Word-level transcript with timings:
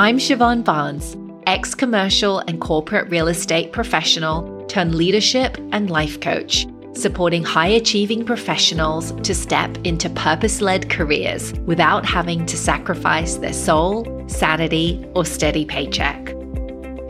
I'm 0.00 0.16
Siobhan 0.16 0.64
Barnes, 0.64 1.14
ex 1.46 1.74
commercial 1.74 2.38
and 2.38 2.58
corporate 2.58 3.10
real 3.10 3.28
estate 3.28 3.70
professional 3.70 4.64
turned 4.64 4.94
leadership 4.94 5.58
and 5.72 5.90
life 5.90 6.18
coach, 6.20 6.66
supporting 6.94 7.44
high 7.44 7.66
achieving 7.66 8.24
professionals 8.24 9.12
to 9.20 9.34
step 9.34 9.76
into 9.84 10.08
purpose 10.08 10.62
led 10.62 10.88
careers 10.88 11.52
without 11.66 12.06
having 12.06 12.46
to 12.46 12.56
sacrifice 12.56 13.34
their 13.34 13.52
soul, 13.52 14.24
sanity, 14.26 15.04
or 15.14 15.26
steady 15.26 15.66
paycheck. 15.66 16.19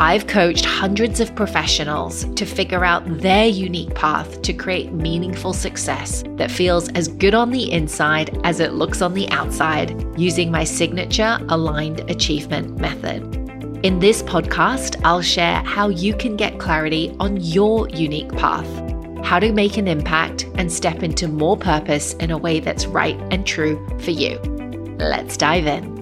I've 0.01 0.27
coached 0.27 0.65
hundreds 0.65 1.21
of 1.21 1.37
professionals 1.37 2.25
to 2.37 2.47
figure 2.47 2.87
out 2.87 3.05
their 3.21 3.47
unique 3.47 3.95
path 3.95 4.41
to 4.41 4.55
create 4.55 4.95
meaningful 4.95 5.53
success 5.53 6.25
that 6.37 6.51
feels 6.51 6.89
as 6.93 7.07
good 7.07 7.35
on 7.35 7.51
the 7.51 7.71
inside 7.71 8.41
as 8.43 8.61
it 8.61 8.73
looks 8.73 9.03
on 9.03 9.13
the 9.13 9.29
outside 9.29 9.95
using 10.19 10.51
my 10.51 10.65
signature 10.65 11.39
aligned 11.51 12.11
achievement 12.11 12.79
method. 12.79 13.23
In 13.85 13.99
this 13.99 14.23
podcast, 14.23 14.99
I'll 15.05 15.21
share 15.21 15.57
how 15.65 15.91
you 15.91 16.15
can 16.15 16.35
get 16.35 16.59
clarity 16.59 17.15
on 17.21 17.37
your 17.37 17.87
unique 17.91 18.33
path, 18.33 18.67
how 19.23 19.39
to 19.39 19.53
make 19.53 19.77
an 19.77 19.87
impact 19.87 20.47
and 20.55 20.73
step 20.73 21.03
into 21.03 21.29
more 21.29 21.59
purpose 21.59 22.15
in 22.15 22.31
a 22.31 22.39
way 22.39 22.59
that's 22.59 22.87
right 22.87 23.21
and 23.31 23.47
true 23.47 23.77
for 23.99 24.13
you. 24.13 24.39
Let's 24.99 25.37
dive 25.37 25.67
in. 25.67 26.00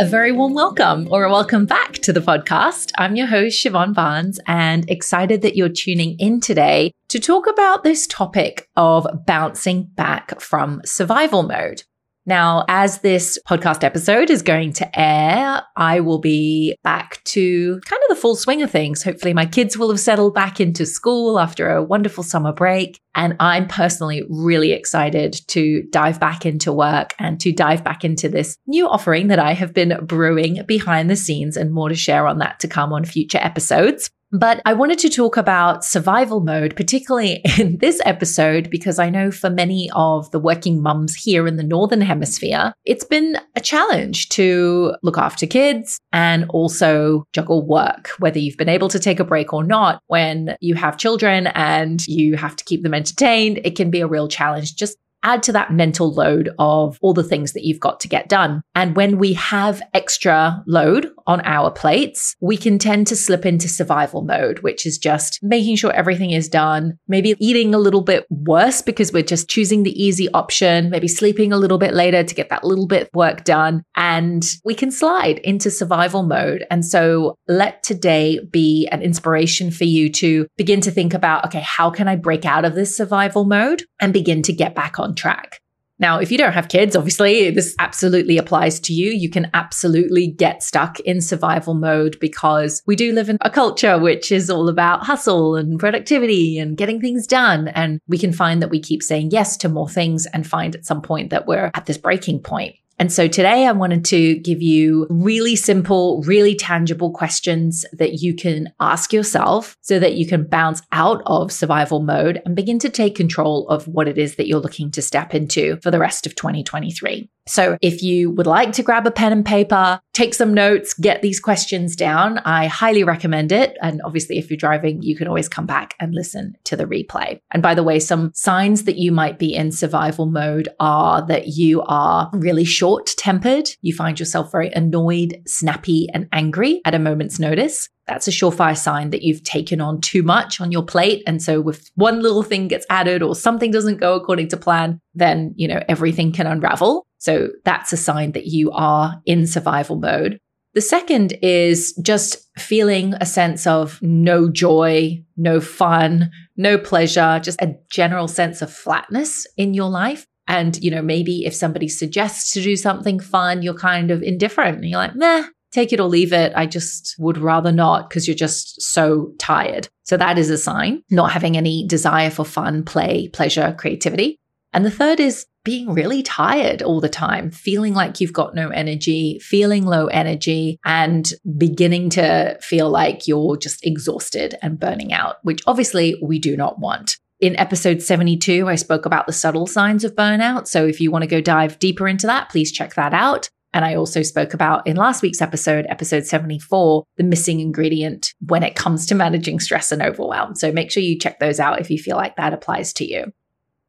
A 0.00 0.04
very 0.04 0.32
warm 0.32 0.54
welcome 0.54 1.06
or 1.12 1.22
a 1.22 1.30
welcome 1.30 1.66
back 1.66 1.92
to 1.94 2.12
the 2.12 2.18
podcast. 2.18 2.90
I'm 2.98 3.14
your 3.14 3.28
host, 3.28 3.64
Siobhan 3.64 3.94
Barnes, 3.94 4.40
and 4.44 4.90
excited 4.90 5.42
that 5.42 5.54
you're 5.54 5.68
tuning 5.68 6.18
in 6.18 6.40
today 6.40 6.90
to 7.10 7.20
talk 7.20 7.46
about 7.46 7.84
this 7.84 8.08
topic 8.08 8.68
of 8.76 9.06
bouncing 9.24 9.84
back 9.94 10.40
from 10.40 10.80
survival 10.84 11.44
mode. 11.44 11.84
Now, 12.26 12.64
as 12.68 13.00
this 13.00 13.38
podcast 13.46 13.84
episode 13.84 14.30
is 14.30 14.40
going 14.40 14.72
to 14.74 14.98
air, 14.98 15.62
I 15.76 16.00
will 16.00 16.20
be 16.20 16.74
back 16.82 17.22
to 17.24 17.78
kind 17.84 18.00
of 18.02 18.08
the 18.08 18.20
full 18.20 18.34
swing 18.34 18.62
of 18.62 18.70
things. 18.70 19.02
Hopefully, 19.02 19.34
my 19.34 19.44
kids 19.44 19.76
will 19.76 19.90
have 19.90 20.00
settled 20.00 20.34
back 20.34 20.58
into 20.58 20.86
school 20.86 21.38
after 21.38 21.70
a 21.70 21.82
wonderful 21.82 22.24
summer 22.24 22.52
break. 22.52 22.98
And 23.14 23.36
I'm 23.40 23.68
personally 23.68 24.24
really 24.30 24.72
excited 24.72 25.38
to 25.48 25.82
dive 25.90 26.18
back 26.18 26.46
into 26.46 26.72
work 26.72 27.14
and 27.18 27.38
to 27.40 27.52
dive 27.52 27.84
back 27.84 28.04
into 28.04 28.30
this 28.30 28.56
new 28.66 28.88
offering 28.88 29.28
that 29.28 29.38
I 29.38 29.52
have 29.52 29.74
been 29.74 29.98
brewing 30.06 30.62
behind 30.66 31.10
the 31.10 31.16
scenes 31.16 31.58
and 31.58 31.72
more 31.72 31.90
to 31.90 31.94
share 31.94 32.26
on 32.26 32.38
that 32.38 32.58
to 32.60 32.68
come 32.68 32.92
on 32.94 33.04
future 33.04 33.38
episodes. 33.38 34.10
But 34.34 34.60
I 34.64 34.72
wanted 34.72 34.98
to 34.98 35.08
talk 35.08 35.36
about 35.36 35.84
survival 35.84 36.40
mode, 36.40 36.74
particularly 36.74 37.40
in 37.58 37.78
this 37.78 38.00
episode, 38.04 38.68
because 38.68 38.98
I 38.98 39.08
know 39.08 39.30
for 39.30 39.48
many 39.48 39.88
of 39.94 40.28
the 40.32 40.40
working 40.40 40.82
mums 40.82 41.14
here 41.14 41.46
in 41.46 41.56
the 41.56 41.62
Northern 41.62 42.00
Hemisphere, 42.00 42.74
it's 42.84 43.04
been 43.04 43.38
a 43.54 43.60
challenge 43.60 44.28
to 44.30 44.96
look 45.04 45.18
after 45.18 45.46
kids 45.46 46.00
and 46.12 46.46
also 46.48 47.28
juggle 47.32 47.64
work, 47.64 48.08
whether 48.18 48.40
you've 48.40 48.56
been 48.56 48.68
able 48.68 48.88
to 48.88 48.98
take 48.98 49.20
a 49.20 49.24
break 49.24 49.52
or 49.52 49.62
not. 49.62 50.02
When 50.08 50.56
you 50.60 50.74
have 50.74 50.96
children 50.96 51.46
and 51.54 52.04
you 52.08 52.36
have 52.36 52.56
to 52.56 52.64
keep 52.64 52.82
them 52.82 52.94
entertained, 52.94 53.60
it 53.62 53.76
can 53.76 53.88
be 53.88 54.00
a 54.00 54.08
real 54.08 54.26
challenge 54.26 54.74
just 54.74 54.98
add 55.24 55.42
to 55.44 55.52
that 55.52 55.72
mental 55.72 56.12
load 56.12 56.50
of 56.58 56.98
all 57.00 57.14
the 57.14 57.24
things 57.24 57.52
that 57.54 57.64
you've 57.64 57.80
got 57.80 57.98
to 58.00 58.08
get 58.08 58.28
done. 58.28 58.62
And 58.74 58.94
when 58.94 59.18
we 59.18 59.32
have 59.32 59.82
extra 59.92 60.62
load 60.66 61.10
on 61.26 61.40
our 61.44 61.70
plates, 61.70 62.36
we 62.40 62.56
can 62.56 62.78
tend 62.78 63.06
to 63.08 63.16
slip 63.16 63.46
into 63.46 63.68
survival 63.68 64.22
mode, 64.22 64.60
which 64.60 64.86
is 64.86 64.98
just 64.98 65.40
making 65.42 65.76
sure 65.76 65.92
everything 65.92 66.30
is 66.30 66.48
done, 66.48 66.98
maybe 67.08 67.34
eating 67.38 67.74
a 67.74 67.78
little 67.78 68.02
bit 68.02 68.26
worse 68.30 68.82
because 68.82 69.12
we're 69.12 69.22
just 69.22 69.48
choosing 69.48 69.82
the 69.82 70.02
easy 70.02 70.28
option, 70.30 70.90
maybe 70.90 71.08
sleeping 71.08 71.52
a 71.52 71.56
little 71.56 71.78
bit 71.78 71.94
later 71.94 72.22
to 72.22 72.34
get 72.34 72.50
that 72.50 72.64
little 72.64 72.86
bit 72.86 73.08
work 73.14 73.44
done. 73.44 73.82
And 73.96 74.44
we 74.64 74.74
can 74.74 74.90
slide 74.90 75.38
into 75.38 75.70
survival 75.70 76.22
mode. 76.22 76.64
And 76.70 76.84
so 76.84 77.38
let 77.48 77.82
today 77.82 78.40
be 78.50 78.86
an 78.92 79.00
inspiration 79.00 79.70
for 79.70 79.84
you 79.84 80.10
to 80.10 80.46
begin 80.56 80.80
to 80.82 80.90
think 80.90 81.14
about, 81.14 81.46
okay, 81.46 81.60
how 81.60 81.90
can 81.90 82.08
I 82.08 82.16
break 82.16 82.44
out 82.44 82.64
of 82.64 82.74
this 82.74 82.94
survival 82.94 83.44
mode 83.44 83.84
and 84.00 84.12
begin 84.12 84.42
to 84.42 84.52
get 84.52 84.74
back 84.74 84.98
on 84.98 85.13
track? 85.14 85.60
Now, 86.00 86.18
if 86.18 86.32
you 86.32 86.38
don't 86.38 86.52
have 86.52 86.68
kids, 86.68 86.96
obviously 86.96 87.50
this 87.50 87.74
absolutely 87.78 88.36
applies 88.36 88.80
to 88.80 88.92
you. 88.92 89.10
You 89.10 89.30
can 89.30 89.48
absolutely 89.54 90.26
get 90.26 90.62
stuck 90.62 90.98
in 91.00 91.20
survival 91.20 91.74
mode 91.74 92.18
because 92.20 92.82
we 92.84 92.96
do 92.96 93.12
live 93.12 93.28
in 93.28 93.38
a 93.42 93.50
culture 93.50 93.98
which 93.98 94.32
is 94.32 94.50
all 94.50 94.68
about 94.68 95.04
hustle 95.04 95.54
and 95.54 95.78
productivity 95.78 96.58
and 96.58 96.76
getting 96.76 97.00
things 97.00 97.28
done. 97.28 97.68
And 97.68 98.00
we 98.08 98.18
can 98.18 98.32
find 98.32 98.60
that 98.60 98.70
we 98.70 98.80
keep 98.80 99.02
saying 99.02 99.30
yes 99.30 99.56
to 99.58 99.68
more 99.68 99.88
things 99.88 100.26
and 100.26 100.46
find 100.46 100.74
at 100.74 100.84
some 100.84 101.00
point 101.00 101.30
that 101.30 101.46
we're 101.46 101.70
at 101.74 101.86
this 101.86 101.98
breaking 101.98 102.40
point. 102.40 102.74
And 102.98 103.12
so 103.12 103.26
today 103.26 103.66
I 103.66 103.72
wanted 103.72 104.04
to 104.06 104.36
give 104.36 104.62
you 104.62 105.06
really 105.10 105.56
simple, 105.56 106.22
really 106.22 106.54
tangible 106.54 107.10
questions 107.10 107.84
that 107.92 108.22
you 108.22 108.34
can 108.34 108.72
ask 108.80 109.12
yourself 109.12 109.76
so 109.80 109.98
that 109.98 110.14
you 110.14 110.26
can 110.26 110.44
bounce 110.44 110.80
out 110.92 111.22
of 111.26 111.50
survival 111.50 112.00
mode 112.00 112.40
and 112.44 112.54
begin 112.54 112.78
to 112.80 112.88
take 112.88 113.16
control 113.16 113.68
of 113.68 113.88
what 113.88 114.08
it 114.08 114.18
is 114.18 114.36
that 114.36 114.46
you're 114.46 114.60
looking 114.60 114.90
to 114.92 115.02
step 115.02 115.34
into 115.34 115.76
for 115.82 115.90
the 115.90 115.98
rest 115.98 116.26
of 116.26 116.34
2023. 116.34 117.28
So 117.46 117.76
if 117.82 118.02
you 118.02 118.30
would 118.30 118.46
like 118.46 118.72
to 118.72 118.82
grab 118.82 119.06
a 119.06 119.10
pen 119.10 119.32
and 119.32 119.44
paper, 119.44 120.00
take 120.12 120.34
some 120.34 120.54
notes, 120.54 120.94
get 120.94 121.22
these 121.22 121.40
questions 121.40 121.94
down, 121.94 122.38
I 122.38 122.66
highly 122.66 123.04
recommend 123.04 123.52
it. 123.52 123.76
And 123.82 124.00
obviously, 124.04 124.38
if 124.38 124.50
you're 124.50 124.56
driving, 124.56 125.02
you 125.02 125.16
can 125.16 125.28
always 125.28 125.48
come 125.48 125.66
back 125.66 125.94
and 126.00 126.14
listen 126.14 126.54
to 126.64 126.76
the 126.76 126.86
replay. 126.86 127.38
And 127.52 127.62
by 127.62 127.74
the 127.74 127.82
way, 127.82 128.00
some 128.00 128.32
signs 128.34 128.84
that 128.84 128.96
you 128.96 129.12
might 129.12 129.38
be 129.38 129.54
in 129.54 129.72
survival 129.72 130.26
mode 130.26 130.68
are 130.80 131.26
that 131.26 131.48
you 131.48 131.82
are 131.82 132.30
really 132.32 132.64
short 132.64 133.14
tempered. 133.18 133.70
You 133.82 133.94
find 133.94 134.18
yourself 134.18 134.50
very 134.50 134.70
annoyed, 134.70 135.42
snappy, 135.46 136.08
and 136.14 136.28
angry 136.32 136.80
at 136.84 136.94
a 136.94 136.98
moment's 136.98 137.38
notice 137.38 137.88
that's 138.06 138.28
a 138.28 138.30
surefire 138.30 138.76
sign 138.76 139.10
that 139.10 139.22
you've 139.22 139.42
taken 139.44 139.80
on 139.80 140.00
too 140.00 140.22
much 140.22 140.60
on 140.60 140.70
your 140.70 140.84
plate. 140.84 141.22
And 141.26 141.42
so 141.42 141.66
if 141.68 141.88
one 141.94 142.20
little 142.22 142.42
thing 142.42 142.68
gets 142.68 142.86
added 142.90 143.22
or 143.22 143.34
something 143.34 143.70
doesn't 143.70 144.00
go 144.00 144.14
according 144.14 144.48
to 144.48 144.56
plan, 144.56 145.00
then, 145.14 145.54
you 145.56 145.66
know, 145.66 145.80
everything 145.88 146.32
can 146.32 146.46
unravel. 146.46 147.06
So 147.24 147.48
that's 147.64 147.90
a 147.90 147.96
sign 147.96 148.32
that 148.32 148.48
you 148.48 148.70
are 148.72 149.18
in 149.24 149.46
survival 149.46 149.96
mode. 149.96 150.38
The 150.74 150.82
second 150.82 151.38
is 151.40 151.94
just 152.02 152.36
feeling 152.58 153.14
a 153.14 153.24
sense 153.24 153.66
of 153.66 153.98
no 154.02 154.50
joy, 154.50 155.24
no 155.34 155.58
fun, 155.58 156.30
no 156.58 156.76
pleasure, 156.76 157.40
just 157.42 157.62
a 157.62 157.76
general 157.90 158.28
sense 158.28 158.60
of 158.60 158.70
flatness 158.70 159.46
in 159.56 159.72
your 159.72 159.88
life. 159.88 160.26
And, 160.48 160.76
you 160.84 160.90
know, 160.90 161.00
maybe 161.00 161.46
if 161.46 161.54
somebody 161.54 161.88
suggests 161.88 162.52
to 162.52 162.62
do 162.62 162.76
something 162.76 163.18
fun, 163.18 163.62
you're 163.62 163.72
kind 163.72 164.10
of 164.10 164.22
indifferent 164.22 164.76
and 164.76 164.84
you're 164.90 164.98
like, 164.98 165.16
meh, 165.16 165.44
take 165.72 165.94
it 165.94 166.00
or 166.00 166.08
leave 166.08 166.34
it. 166.34 166.52
I 166.54 166.66
just 166.66 167.14
would 167.18 167.38
rather 167.38 167.72
not 167.72 168.10
because 168.10 168.28
you're 168.28 168.36
just 168.36 168.82
so 168.82 169.32
tired. 169.38 169.88
So 170.02 170.18
that 170.18 170.36
is 170.36 170.50
a 170.50 170.58
sign, 170.58 171.02
not 171.10 171.32
having 171.32 171.56
any 171.56 171.86
desire 171.86 172.28
for 172.28 172.44
fun, 172.44 172.84
play, 172.84 173.28
pleasure, 173.28 173.74
creativity. 173.78 174.38
And 174.74 174.84
the 174.84 174.90
third 174.90 175.20
is 175.20 175.46
being 175.64 175.94
really 175.94 176.22
tired 176.22 176.82
all 176.82 177.00
the 177.00 177.08
time, 177.08 177.50
feeling 177.50 177.94
like 177.94 178.20
you've 178.20 178.32
got 178.32 178.54
no 178.54 178.68
energy, 178.68 179.38
feeling 179.38 179.86
low 179.86 180.08
energy, 180.08 180.78
and 180.84 181.32
beginning 181.56 182.10
to 182.10 182.58
feel 182.60 182.90
like 182.90 183.26
you're 183.26 183.56
just 183.56 183.86
exhausted 183.86 184.56
and 184.60 184.78
burning 184.78 185.12
out, 185.12 185.36
which 185.42 185.62
obviously 185.66 186.20
we 186.20 186.38
do 186.38 186.56
not 186.56 186.80
want. 186.80 187.16
In 187.40 187.58
episode 187.58 188.02
72, 188.02 188.68
I 188.68 188.74
spoke 188.74 189.06
about 189.06 189.26
the 189.26 189.32
subtle 189.32 189.66
signs 189.66 190.02
of 190.04 190.14
burnout. 190.16 190.66
So 190.66 190.84
if 190.86 191.00
you 191.00 191.10
want 191.10 191.22
to 191.22 191.28
go 191.28 191.40
dive 191.40 191.78
deeper 191.78 192.08
into 192.08 192.26
that, 192.26 192.48
please 192.48 192.72
check 192.72 192.94
that 192.94 193.14
out. 193.14 193.48
And 193.72 193.84
I 193.84 193.94
also 193.94 194.22
spoke 194.22 194.54
about 194.54 194.86
in 194.86 194.96
last 194.96 195.22
week's 195.22 195.42
episode, 195.42 195.86
episode 195.88 196.26
74, 196.26 197.04
the 197.16 197.24
missing 197.24 197.60
ingredient 197.60 198.34
when 198.40 198.62
it 198.62 198.76
comes 198.76 199.06
to 199.06 199.14
managing 199.14 199.60
stress 199.60 199.92
and 199.92 200.02
overwhelm. 200.02 200.54
So 200.54 200.72
make 200.72 200.90
sure 200.90 201.02
you 201.02 201.18
check 201.18 201.38
those 201.38 201.58
out 201.58 201.80
if 201.80 201.90
you 201.90 201.98
feel 201.98 202.16
like 202.16 202.36
that 202.36 202.52
applies 202.52 202.92
to 202.94 203.04
you. 203.04 203.32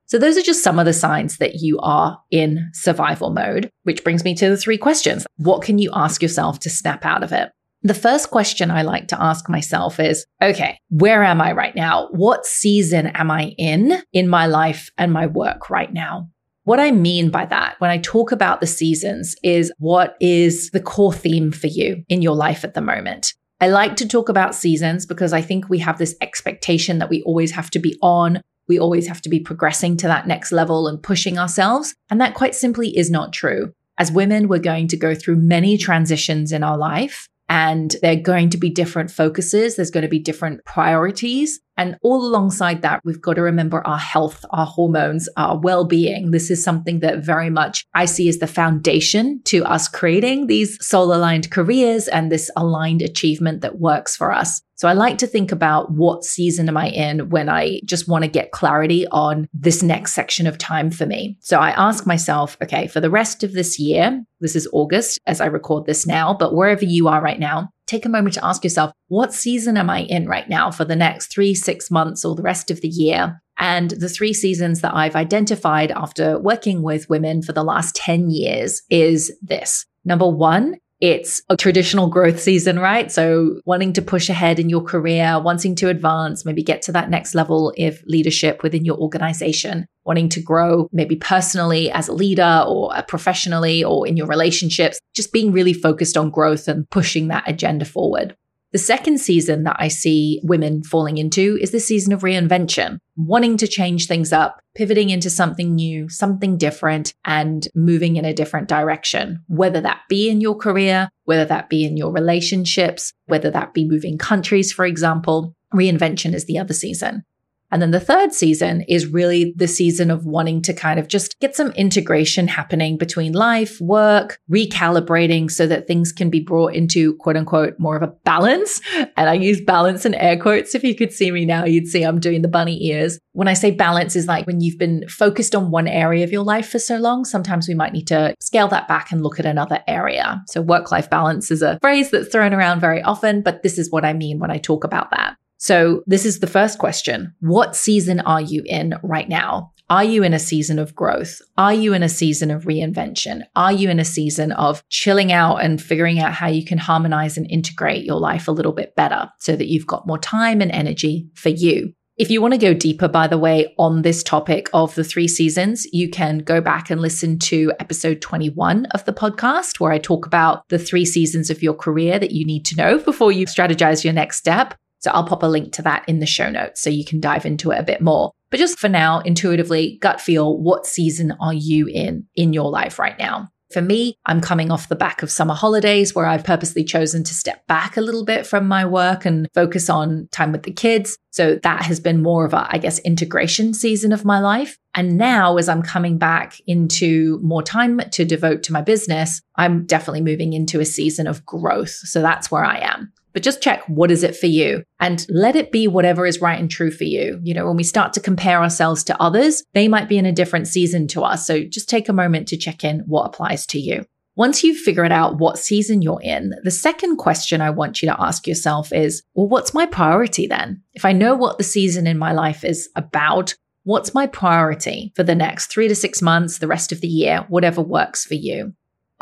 So 0.07 0.17
those 0.19 0.37
are 0.37 0.41
just 0.41 0.63
some 0.63 0.77
of 0.77 0.85
the 0.85 0.93
signs 0.93 1.37
that 1.37 1.55
you 1.55 1.79
are 1.79 2.19
in 2.29 2.69
survival 2.73 3.31
mode, 3.31 3.71
which 3.83 4.03
brings 4.03 4.23
me 4.23 4.35
to 4.35 4.49
the 4.49 4.57
three 4.57 4.77
questions. 4.77 5.25
What 5.37 5.63
can 5.63 5.79
you 5.79 5.89
ask 5.93 6.21
yourself 6.21 6.59
to 6.59 6.69
snap 6.69 7.05
out 7.05 7.23
of 7.23 7.31
it? 7.31 7.51
The 7.81 7.93
first 7.93 8.31
question 8.31 8.71
I 8.71 8.81
like 8.81 9.07
to 9.09 9.21
ask 9.21 9.47
myself 9.47 9.99
is, 9.99 10.25
okay, 10.41 10.79
where 10.89 11.23
am 11.23 11.39
I 11.39 11.51
right 11.51 11.75
now? 11.75 12.07
What 12.11 12.45
season 12.45 13.07
am 13.07 13.29
I 13.29 13.53
in 13.57 14.01
in 14.11 14.27
my 14.27 14.47
life 14.47 14.89
and 14.97 15.13
my 15.13 15.27
work 15.27 15.69
right 15.69 15.93
now? 15.93 16.29
What 16.63 16.79
I 16.79 16.89
mean 16.89 17.29
by 17.29 17.45
that 17.45 17.75
when 17.77 17.91
I 17.91 17.99
talk 17.99 18.31
about 18.31 18.59
the 18.59 18.65
seasons 18.65 19.35
is 19.43 19.71
what 19.77 20.17
is 20.19 20.71
the 20.71 20.81
core 20.81 21.13
theme 21.13 21.51
for 21.51 21.67
you 21.67 22.03
in 22.09 22.23
your 22.23 22.35
life 22.35 22.63
at 22.63 22.73
the 22.73 22.81
moment. 22.81 23.35
I 23.61 23.67
like 23.67 23.95
to 23.97 24.07
talk 24.07 24.29
about 24.29 24.55
seasons 24.55 25.05
because 25.05 25.31
I 25.31 25.41
think 25.41 25.69
we 25.69 25.77
have 25.79 25.99
this 25.99 26.15
expectation 26.21 26.97
that 26.97 27.09
we 27.09 27.21
always 27.21 27.51
have 27.51 27.69
to 27.71 27.79
be 27.79 27.97
on. 28.01 28.41
We 28.67 28.79
always 28.79 29.07
have 29.07 29.21
to 29.21 29.29
be 29.29 29.39
progressing 29.39 29.97
to 29.97 30.07
that 30.07 30.27
next 30.27 30.51
level 30.51 30.87
and 30.87 31.01
pushing 31.01 31.37
ourselves. 31.37 31.93
And 32.09 32.19
that 32.21 32.33
quite 32.33 32.55
simply 32.55 32.97
is 32.97 33.11
not 33.11 33.33
true. 33.33 33.73
As 33.97 34.11
women, 34.11 34.47
we're 34.47 34.59
going 34.59 34.87
to 34.89 34.97
go 34.97 35.15
through 35.15 35.37
many 35.37 35.77
transitions 35.77 36.51
in 36.51 36.63
our 36.63 36.77
life 36.77 37.27
and 37.47 37.95
they're 38.01 38.15
going 38.15 38.49
to 38.49 38.57
be 38.57 38.69
different 38.69 39.11
focuses. 39.11 39.75
There's 39.75 39.91
going 39.91 40.03
to 40.03 40.09
be 40.09 40.19
different 40.19 40.65
priorities. 40.65 41.59
And 41.77 41.97
all 42.01 42.25
alongside 42.25 42.81
that, 42.81 43.01
we've 43.03 43.21
got 43.21 43.33
to 43.33 43.41
remember 43.41 43.85
our 43.85 43.97
health, 43.97 44.45
our 44.51 44.65
hormones, 44.65 45.27
our 45.37 45.59
well 45.59 45.85
being. 45.85 46.31
This 46.31 46.49
is 46.49 46.63
something 46.63 46.99
that 46.99 47.23
very 47.23 47.49
much 47.49 47.85
I 47.93 48.05
see 48.05 48.29
as 48.29 48.37
the 48.37 48.47
foundation 48.47 49.41
to 49.45 49.63
us 49.65 49.87
creating 49.87 50.47
these 50.47 50.83
soul 50.85 51.13
aligned 51.13 51.51
careers 51.51 52.07
and 52.07 52.31
this 52.31 52.49
aligned 52.55 53.01
achievement 53.01 53.61
that 53.61 53.79
works 53.79 54.15
for 54.15 54.31
us. 54.31 54.61
So 54.77 54.89
I 54.89 54.93
like 54.93 55.17
to 55.19 55.27
think 55.27 55.53
about 55.53 55.91
what 55.91 56.25
season 56.25 56.67
am 56.67 56.75
I 56.75 56.89
in 56.89 57.29
when 57.29 57.47
I 57.47 57.79
just 57.85 58.09
want 58.09 58.25
to 58.25 58.29
get 58.29 58.51
clarity 58.51 59.07
on 59.07 59.47
this 59.53 59.81
next 59.81 60.13
section 60.13 60.47
of 60.47 60.57
time 60.57 60.91
for 60.91 61.05
me. 61.05 61.37
So 61.39 61.59
I 61.59 61.69
ask 61.71 62.05
myself, 62.05 62.57
okay, 62.61 62.87
for 62.87 62.99
the 62.99 63.09
rest 63.09 63.41
of 63.41 63.53
this 63.53 63.79
year, 63.79 64.21
this 64.41 64.53
is 64.55 64.67
August 64.73 65.17
as 65.25 65.39
I 65.39 65.45
record 65.45 65.85
this 65.85 66.05
now, 66.05 66.33
but 66.33 66.53
wherever 66.53 66.83
you 66.83 67.07
are 67.07 67.21
right 67.21 67.39
now, 67.39 67.69
take 67.87 68.05
a 68.05 68.09
moment 68.09 68.33
to 68.35 68.45
ask 68.45 68.63
yourself, 68.63 68.91
what 69.07 69.33
season 69.33 69.77
am 69.77 69.89
I 69.89 70.01
in 70.03 70.27
right 70.27 70.49
now 70.49 70.71
for 70.71 70.85
the 70.85 70.95
next 70.95 71.27
three, 71.27 71.53
six 71.53 71.91
months 71.91 72.25
or 72.25 72.35
the 72.35 72.41
rest 72.41 72.71
of 72.71 72.81
the 72.81 72.87
year? 72.87 73.41
And 73.57 73.91
the 73.91 74.09
three 74.09 74.33
seasons 74.33 74.81
that 74.81 74.95
I've 74.95 75.15
identified 75.15 75.91
after 75.91 76.39
working 76.39 76.81
with 76.81 77.09
women 77.09 77.41
for 77.41 77.53
the 77.53 77.63
last 77.63 77.95
10 77.95 78.29
years 78.29 78.81
is 78.89 79.31
this. 79.41 79.85
Number 80.03 80.27
one 80.27 80.75
it's 81.01 81.41
a 81.49 81.57
traditional 81.57 82.07
growth 82.07 82.39
season, 82.39 82.79
right? 82.79 83.11
So 83.11 83.59
wanting 83.65 83.93
to 83.93 84.01
push 84.01 84.29
ahead 84.29 84.59
in 84.59 84.69
your 84.69 84.81
career, 84.81 85.39
wanting 85.39 85.75
to 85.75 85.89
advance, 85.89 86.45
maybe 86.45 86.63
get 86.63 86.81
to 86.83 86.91
that 86.93 87.09
next 87.09 87.35
level 87.35 87.73
of 87.77 88.01
leadership 88.05 88.63
within 88.63 88.85
your 88.85 88.97
organization, 88.97 89.85
wanting 90.05 90.29
to 90.29 90.41
grow 90.41 90.87
maybe 90.93 91.17
personally 91.17 91.91
as 91.91 92.07
a 92.07 92.13
leader 92.13 92.63
or 92.67 92.93
professionally 93.07 93.83
or 93.83 94.07
in 94.07 94.15
your 94.15 94.27
relationships, 94.27 94.99
just 95.13 95.33
being 95.33 95.51
really 95.51 95.73
focused 95.73 96.15
on 96.15 96.29
growth 96.29 96.67
and 96.67 96.89
pushing 96.89 97.27
that 97.27 97.43
agenda 97.47 97.83
forward. 97.83 98.35
The 98.75 98.79
second 98.79 99.21
season 99.21 99.63
that 99.63 99.77
I 99.79 99.87
see 99.87 100.41
women 100.43 100.83
falling 100.83 101.17
into 101.17 101.57
is 101.61 101.71
the 101.71 101.79
season 101.79 102.11
of 102.11 102.23
reinvention, 102.23 102.97
wanting 103.15 103.55
to 103.55 103.69
change 103.69 104.05
things 104.05 104.33
up, 104.33 104.59
pivoting 104.75 105.11
into 105.11 105.29
something 105.29 105.73
new, 105.73 106.09
something 106.09 106.57
different, 106.57 107.13
and 107.23 107.65
moving 107.73 108.17
in 108.17 108.25
a 108.25 108.33
different 108.33 108.67
direction, 108.67 109.41
whether 109.47 109.79
that 109.79 110.01
be 110.09 110.29
in 110.29 110.41
your 110.41 110.57
career, 110.57 111.07
whether 111.23 111.45
that 111.45 111.69
be 111.69 111.85
in 111.85 111.95
your 111.95 112.11
relationships, 112.11 113.13
whether 113.27 113.49
that 113.49 113.73
be 113.73 113.87
moving 113.87 114.17
countries, 114.17 114.73
for 114.73 114.83
example. 114.83 115.55
Reinvention 115.73 116.33
is 116.33 116.43
the 116.43 116.59
other 116.59 116.73
season. 116.73 117.23
And 117.71 117.81
then 117.81 117.91
the 117.91 117.99
third 117.99 118.33
season 118.33 118.81
is 118.81 119.07
really 119.07 119.53
the 119.55 119.67
season 119.67 120.11
of 120.11 120.25
wanting 120.25 120.61
to 120.63 120.73
kind 120.73 120.99
of 120.99 121.07
just 121.07 121.37
get 121.39 121.55
some 121.55 121.71
integration 121.71 122.47
happening 122.47 122.97
between 122.97 123.33
life, 123.33 123.81
work, 123.81 124.39
recalibrating 124.49 125.49
so 125.49 125.67
that 125.67 125.87
things 125.87 126.11
can 126.11 126.29
be 126.29 126.39
brought 126.39 126.73
into 126.73 127.15
quote 127.15 127.35
unquote 127.35 127.79
more 127.79 127.95
of 127.95 128.03
a 128.03 128.13
balance. 128.23 128.81
And 129.17 129.29
I 129.29 129.33
use 129.33 129.61
balance 129.61 130.05
in 130.05 130.13
air 130.13 130.37
quotes. 130.37 130.75
If 130.75 130.83
you 130.83 130.93
could 130.93 131.13
see 131.13 131.31
me 131.31 131.45
now, 131.45 131.63
you'd 131.63 131.87
see 131.87 132.03
I'm 132.03 132.19
doing 132.19 132.41
the 132.41 132.49
bunny 132.49 132.85
ears. 132.87 133.17
When 133.31 133.47
I 133.47 133.53
say 133.53 133.71
balance 133.71 134.15
is 134.15 134.27
like 134.27 134.45
when 134.45 134.59
you've 134.59 134.77
been 134.77 135.07
focused 135.07 135.55
on 135.55 135.71
one 135.71 135.87
area 135.87 136.23
of 136.23 136.31
your 136.31 136.43
life 136.43 136.69
for 136.69 136.79
so 136.79 136.97
long, 136.97 137.23
sometimes 137.23 137.67
we 137.67 137.75
might 137.75 137.93
need 137.93 138.07
to 138.07 138.35
scale 138.41 138.67
that 138.69 138.87
back 138.87 139.11
and 139.11 139.23
look 139.23 139.39
at 139.39 139.45
another 139.45 139.81
area. 139.87 140.43
So 140.47 140.61
work 140.61 140.91
life 140.91 141.09
balance 141.09 141.49
is 141.49 141.61
a 141.61 141.79
phrase 141.81 142.11
that's 142.11 142.27
thrown 142.27 142.53
around 142.53 142.81
very 142.81 143.01
often, 143.01 143.41
but 143.41 143.63
this 143.63 143.77
is 143.77 143.89
what 143.89 144.03
I 144.03 144.13
mean 144.13 144.39
when 144.39 144.51
I 144.51 144.57
talk 144.57 144.83
about 144.83 145.11
that. 145.11 145.37
So, 145.57 146.03
this 146.05 146.25
is 146.25 146.39
the 146.39 146.47
first 146.47 146.79
question. 146.79 147.33
What 147.39 147.75
season 147.75 148.19
are 148.21 148.41
you 148.41 148.63
in 148.65 148.95
right 149.03 149.29
now? 149.29 149.71
Are 149.89 150.03
you 150.03 150.23
in 150.23 150.33
a 150.33 150.39
season 150.39 150.79
of 150.79 150.95
growth? 150.95 151.41
Are 151.57 151.73
you 151.73 151.93
in 151.93 152.01
a 152.01 152.09
season 152.09 152.49
of 152.49 152.63
reinvention? 152.63 153.43
Are 153.55 153.71
you 153.71 153.89
in 153.91 153.99
a 153.99 154.05
season 154.05 154.51
of 154.53 154.83
chilling 154.89 155.31
out 155.31 155.57
and 155.57 155.81
figuring 155.81 156.19
out 156.19 156.33
how 156.33 156.47
you 156.47 156.65
can 156.65 156.79
harmonize 156.79 157.37
and 157.37 157.49
integrate 157.51 158.03
your 158.03 158.19
life 158.19 158.47
a 158.47 158.51
little 158.51 158.73
bit 158.73 158.95
better 158.95 159.29
so 159.39 159.55
that 159.55 159.67
you've 159.67 159.85
got 159.85 160.07
more 160.07 160.17
time 160.17 160.59
and 160.59 160.71
energy 160.71 161.29
for 161.35 161.49
you? 161.49 161.93
If 162.17 162.31
you 162.31 162.41
want 162.41 162.53
to 162.53 162.57
go 162.57 162.73
deeper, 162.73 163.09
by 163.09 163.27
the 163.27 163.37
way, 163.37 163.75
on 163.77 164.01
this 164.01 164.23
topic 164.23 164.69
of 164.73 164.95
the 164.95 165.03
three 165.03 165.27
seasons, 165.27 165.85
you 165.91 166.09
can 166.09 166.39
go 166.39 166.61
back 166.61 166.89
and 166.89 167.01
listen 167.01 167.37
to 167.39 167.73
episode 167.79 168.21
21 168.21 168.85
of 168.87 169.03
the 169.03 169.13
podcast, 169.13 169.81
where 169.81 169.91
I 169.91 169.99
talk 169.99 170.25
about 170.25 170.67
the 170.69 170.79
three 170.79 171.05
seasons 171.05 171.49
of 171.49 171.61
your 171.61 171.73
career 171.73 172.17
that 172.17 172.31
you 172.31 172.45
need 172.45 172.65
to 172.67 172.75
know 172.77 172.99
before 172.99 173.33
you 173.33 173.45
strategize 173.45 174.03
your 174.03 174.13
next 174.13 174.37
step. 174.37 174.75
So 174.99 175.11
I'll 175.11 175.25
pop 175.25 175.43
a 175.43 175.47
link 175.47 175.73
to 175.73 175.81
that 175.83 176.03
in 176.07 176.19
the 176.19 176.25
show 176.25 176.49
notes 176.49 176.81
so 176.81 176.89
you 176.89 177.05
can 177.05 177.19
dive 177.19 177.45
into 177.45 177.71
it 177.71 177.79
a 177.79 177.83
bit 177.83 178.01
more. 178.01 178.31
But 178.49 178.59
just 178.59 178.79
for 178.79 178.89
now, 178.89 179.19
intuitively, 179.19 179.97
gut 180.01 180.21
feel, 180.21 180.57
what 180.57 180.85
season 180.85 181.33
are 181.39 181.53
you 181.53 181.87
in 181.87 182.25
in 182.35 182.53
your 182.53 182.69
life 182.69 182.99
right 182.99 183.17
now? 183.19 183.49
For 183.73 183.81
me, 183.81 184.15
I'm 184.25 184.41
coming 184.41 184.71
off 184.71 184.89
the 184.89 184.95
back 184.95 185.23
of 185.23 185.31
summer 185.31 185.55
holidays 185.55 186.13
where 186.13 186.27
I've 186.27 186.43
purposely 186.43 186.83
chosen 186.83 187.23
to 187.23 187.33
step 187.33 187.65
back 187.67 187.97
a 187.97 188.01
little 188.01 188.23
bit 188.23 188.45
from 188.45 188.67
my 188.67 188.85
work 188.85 189.25
and 189.25 189.47
focus 189.53 189.89
on 189.89 190.29
time 190.31 190.51
with 190.51 190.63
the 190.63 190.71
kids. 190.71 191.17
So 191.31 191.55
that 191.63 191.81
has 191.81 191.99
been 191.99 192.21
more 192.21 192.45
of 192.45 192.53
a, 192.53 192.67
I 192.69 192.77
guess, 192.77 192.99
integration 192.99 193.73
season 193.73 194.13
of 194.13 194.23
my 194.23 194.39
life. 194.39 194.77
And 194.93 195.17
now, 195.17 195.57
as 195.57 195.67
I'm 195.67 195.81
coming 195.81 196.17
back 196.17 196.57
into 196.67 197.39
more 197.43 197.63
time 197.63 197.99
to 198.11 198.23
devote 198.23 198.63
to 198.63 198.73
my 198.73 198.81
business, 198.81 199.41
I'm 199.55 199.85
definitely 199.85 200.21
moving 200.21 200.53
into 200.53 200.79
a 200.79 200.85
season 200.85 201.27
of 201.27 201.45
growth. 201.45 201.89
So 201.89 202.21
that's 202.21 202.49
where 202.49 202.63
I 202.63 202.77
am 202.77 203.11
but 203.35 203.43
just 203.43 203.61
check 203.61 203.83
what 203.87 204.11
is 204.11 204.23
it 204.23 204.33
for 204.33 204.45
you 204.45 204.81
and 205.01 205.27
let 205.29 205.57
it 205.57 205.69
be 205.69 205.89
whatever 205.89 206.25
is 206.25 206.39
right 206.39 206.57
and 206.57 206.71
true 206.71 206.89
for 206.89 207.03
you. 207.03 207.37
You 207.43 207.53
know, 207.53 207.67
when 207.67 207.75
we 207.75 207.83
start 207.83 208.13
to 208.13 208.21
compare 208.21 208.61
ourselves 208.63 209.03
to 209.03 209.21
others, 209.21 209.61
they 209.73 209.89
might 209.89 210.07
be 210.07 210.17
in 210.17 210.25
a 210.25 210.31
different 210.31 210.69
season 210.69 211.05
to 211.09 211.21
us. 211.21 211.45
So 211.45 211.61
just 211.65 211.89
take 211.89 212.07
a 212.07 212.13
moment 212.13 212.47
to 212.47 212.57
check 212.57 212.85
in 212.85 213.01
what 213.01 213.25
applies 213.25 213.65
to 213.67 213.77
you. 213.77 214.05
Once 214.37 214.63
you've 214.63 214.77
figured 214.77 215.11
out 215.11 215.37
what 215.37 215.59
season 215.59 216.01
you're 216.01 216.21
in, 216.21 216.53
the 216.63 216.71
second 216.71 217.17
question 217.17 217.59
I 217.59 217.71
want 217.71 218.01
you 218.01 218.07
to 218.07 218.21
ask 218.21 218.47
yourself 218.47 218.93
is, 218.93 219.21
well, 219.33 219.49
what's 219.49 219.73
my 219.73 219.85
priority 219.85 220.47
then? 220.47 220.81
If 220.93 221.03
I 221.03 221.11
know 221.11 221.35
what 221.35 221.57
the 221.57 221.63
season 221.65 222.07
in 222.07 222.17
my 222.17 222.31
life 222.31 222.63
is 222.63 222.87
about, 222.95 223.53
what's 223.83 224.13
my 224.13 224.27
priority 224.27 225.11
for 225.13 225.23
the 225.23 225.35
next 225.35 225.67
three 225.67 225.89
to 225.89 225.95
six 225.95 226.21
months, 226.21 226.59
the 226.59 226.67
rest 226.67 226.93
of 226.93 227.01
the 227.01 227.09
year, 227.09 227.45
whatever 227.49 227.81
works 227.81 228.23
for 228.23 228.35
you? 228.35 228.73